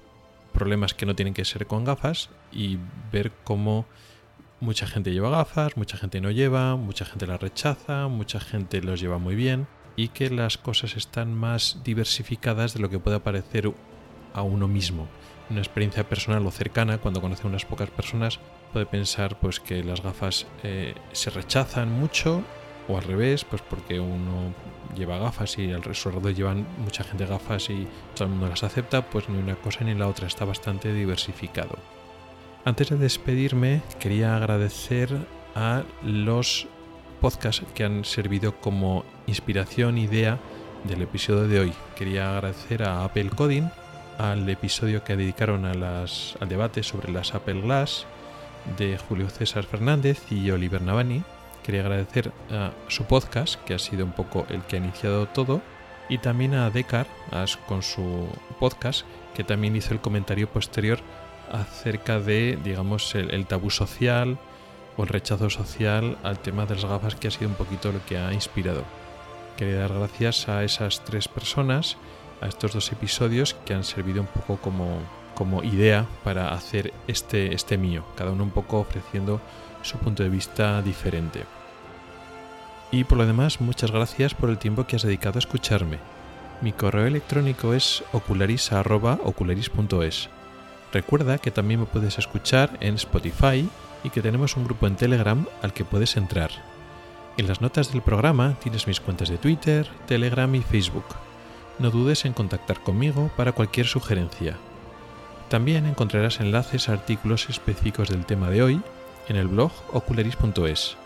problemas 0.53 0.95
que 0.95 1.07
no 1.07 1.15
tienen 1.15 1.35
que 1.35 1.45
ser 1.45 1.67
con 1.67 1.85
gafas 1.85 2.31
y 2.51 2.79
ver 3.13 3.33
cómo 3.45 3.87
mucha 4.61 4.87
gente 4.87 5.13
lleva 5.13 5.31
gafas, 5.31 5.77
mucha 5.77 5.99
gente 5.99 6.21
no 6.21 6.31
lleva, 6.31 6.77
mucha 6.77 7.05
gente 7.05 7.27
las 7.27 7.41
rechaza, 7.41 8.09
mucha 8.09 8.41
gente 8.41 8.81
los 8.81 9.01
lleva 9.01 9.19
muy 9.19 9.35
bien 9.35 9.67
y 9.95 10.09
que 10.09 10.31
las 10.31 10.57
cosas 10.57 10.97
están 10.97 11.35
más 11.35 11.83
diversificadas 11.85 12.73
de 12.73 12.81
lo 12.81 12.89
que 12.89 12.99
pueda 12.99 13.23
parecer 13.23 13.73
a 14.33 14.43
uno 14.43 14.69
mismo 14.69 15.07
una 15.53 15.61
experiencia 15.61 16.09
personal 16.09 16.47
o 16.47 16.51
cercana, 16.51 16.99
cuando 16.99 17.21
conoce 17.21 17.45
a 17.45 17.47
unas 17.47 17.65
pocas 17.65 17.91
personas, 17.91 18.41
puede 18.73 18.87
pensar 18.87 19.39
pues 19.39 19.61
que 19.61 19.85
las 19.85 20.03
gafas 20.03 20.47
eh, 20.63 20.95
se 21.13 21.31
rechazan 21.31 21.91
mucho 21.93 22.43
o 22.89 22.97
al 22.97 23.05
revés, 23.05 23.45
pues 23.45 23.63
porque 23.63 24.01
uno 24.01 24.53
lleva 24.97 25.19
gafas 25.19 25.59
y 25.59 25.73
al 25.73 25.83
llevan 26.35 26.67
mucha 26.79 27.05
gente 27.05 27.27
gafas 27.27 27.71
y 27.71 27.87
todo 28.15 28.25
el 28.25 28.31
mundo 28.31 28.49
las 28.49 28.65
acepta, 28.65 29.03
pues 29.03 29.29
ni 29.29 29.39
una 29.39 29.55
cosa 29.57 29.85
ni 29.85 29.95
la 29.95 30.09
otra 30.09 30.27
está 30.27 30.45
bastante 30.45 30.93
diversificado. 30.93 31.79
Antes 32.65 32.91
de 32.91 32.97
despedirme, 32.97 33.83
quería 33.99 34.37
agradecer 34.37 35.11
a 35.55 35.83
los 36.03 36.67
podcasts 37.21 37.65
que 37.75 37.85
han 37.85 38.05
servido 38.05 38.57
como 38.61 39.05
inspiración, 39.27 39.99
idea 39.99 40.39
del 40.85 41.03
episodio 41.03 41.47
de 41.47 41.61
hoy. 41.61 41.73
Quería 41.97 42.33
agradecer 42.33 42.83
a 42.83 43.05
Apple 43.05 43.31
Coding, 43.31 43.69
al 44.19 44.49
episodio 44.49 45.05
que 45.05 45.17
dedicaron 45.17 45.65
al 45.65 46.49
debate 46.49 46.83
sobre 46.83 47.13
las 47.13 47.35
Apple 47.35 47.61
Glass 47.61 48.07
de 48.77 48.99
Julio 48.99 49.29
César 49.29 49.65
Fernández 49.65 50.31
y 50.31 50.51
Oliver 50.51 50.83
Navani. 50.83 51.23
Quería 51.63 51.83
agradecer 51.83 52.33
a 52.51 52.73
su 52.89 53.05
podcast, 53.05 53.57
que 53.65 53.75
ha 53.75 53.79
sido 53.79 54.05
un 54.05 54.13
poco 54.13 54.47
el 54.49 54.63
que 54.63 54.77
ha 54.77 54.81
iniciado 54.81 55.27
todo, 55.27 55.63
y 56.09 56.19
también 56.19 56.55
a 56.55 56.71
Decar 56.71 57.07
con 57.67 57.83
su 57.83 58.29
podcast, 58.59 59.07
que 59.35 59.45
también 59.45 59.77
hizo 59.77 59.95
el 59.95 60.01
comentario 60.01 60.49
posterior 60.49 60.99
acerca 61.51 62.19
de, 62.19 62.59
digamos, 62.65 63.15
el, 63.15 63.47
tabú 63.47 63.71
social 63.71 64.39
o 64.97 65.03
el 65.05 65.09
rechazo 65.09 65.51
social 65.51 66.19
al 66.23 66.39
tema 66.39 66.67
de 66.67 66.75
las 66.75 66.85
gafas, 66.85 67.15
que 67.15 67.29
ha 67.29 67.31
sido 67.31 67.49
un 67.49 67.57
poquito 67.57 67.93
lo 67.93 68.05
que 68.05 68.19
ha 68.19 68.33
inspirado. 68.33 68.85
Quería 69.57 69.81
dar 69.81 69.93
gracias 69.93 70.49
a 70.49 70.65
esas 70.65 71.05
tres 71.05 71.29
personas, 71.29 71.97
a 72.43 72.49
estos 72.49 72.73
dos 72.73 72.91
episodios 72.93 73.55
que 73.65 73.75
han 73.75 73.85
servido 73.85 74.21
un 74.21 74.27
poco 74.27 74.57
como, 74.59 74.99
como 75.35 75.63
idea 75.63 76.07
para 76.25 76.53
hacer 76.53 76.93
este, 77.07 77.55
este 77.55 77.79
mío, 77.79 78.05
cada 78.17 78.33
uno 78.33 78.43
un 78.45 78.51
poco 78.51 78.81
ofreciendo 78.81 79.41
su 79.83 79.97
punto 79.99 80.23
de 80.23 80.29
vista 80.29 80.83
diferente. 80.83 81.45
Y 82.91 83.05
por 83.05 83.17
lo 83.19 83.27
demás, 83.27 83.61
muchas 83.61 83.91
gracias 83.91 84.35
por 84.35 84.51
el 84.51 84.59
tiempo 84.59 84.87
que 84.87 84.97
has 84.97 85.03
dedicado 85.03 85.39
a 85.39 85.41
escucharme. 85.41 85.99
Mi 86.61 86.73
correo 86.73 87.07
electrónico 87.07 87.75
es 87.75 88.05
ocularis.ocularis.es. 88.13 90.29
Recuerda 90.93 91.39
que 91.39 91.51
también 91.51 91.81
me 91.81 91.87
puedes 91.87 92.19
escuchar 92.19 92.77
en 92.81 92.97
Spotify 92.97 93.67
y 94.05 94.11
que 94.11 94.21
tenemos 94.21 94.57
un 94.57 94.65
grupo 94.65 94.87
en 94.87 94.97
Telegram 94.97 95.47
al 95.63 95.73
que 95.73 95.87
puedes 95.87 96.19
entrar. 96.19 96.51
En 97.39 97.49
las 97.49 97.63
notas 97.63 97.93
del 97.93 98.03
programa 98.03 98.57
tienes 98.63 98.87
mis 98.87 99.01
cuentas 99.01 99.31
de 99.31 99.39
Twitter, 99.39 99.89
Telegram 100.07 100.55
y 100.55 100.61
Facebook. 100.61 101.07
No 101.79 101.91
dudes 101.91 102.25
en 102.25 102.33
contactar 102.33 102.81
conmigo 102.81 103.31
para 103.37 103.53
cualquier 103.53 103.87
sugerencia. 103.87 104.57
También 105.49 105.87
encontrarás 105.87 106.41
enlaces 106.41 106.89
a 106.89 106.93
artículos 106.93 107.49
específicos 107.49 108.09
del 108.09 108.25
tema 108.25 108.51
de 108.51 108.63
hoy 108.63 108.83
en 109.29 109.37
el 109.37 109.49
blog 109.49 109.73
ocularis.es. 109.93 110.97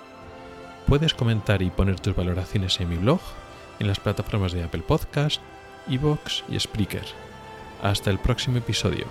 Puedes 0.87 1.15
comentar 1.15 1.63
y 1.63 1.71
poner 1.71 1.99
tus 1.99 2.15
valoraciones 2.15 2.81
en 2.81 2.89
mi 2.89 2.97
blog, 2.97 3.21
en 3.79 3.89
las 3.89 3.99
plataformas 3.99 4.53
de 4.53 4.63
Apple 4.63 4.85
Podcast, 4.87 5.41
Evox 5.89 6.45
y 6.49 6.59
Spreaker. 6.59 7.05
Hasta 7.83 8.11
el 8.11 8.19
próximo 8.19 8.59
episodio. 8.59 9.07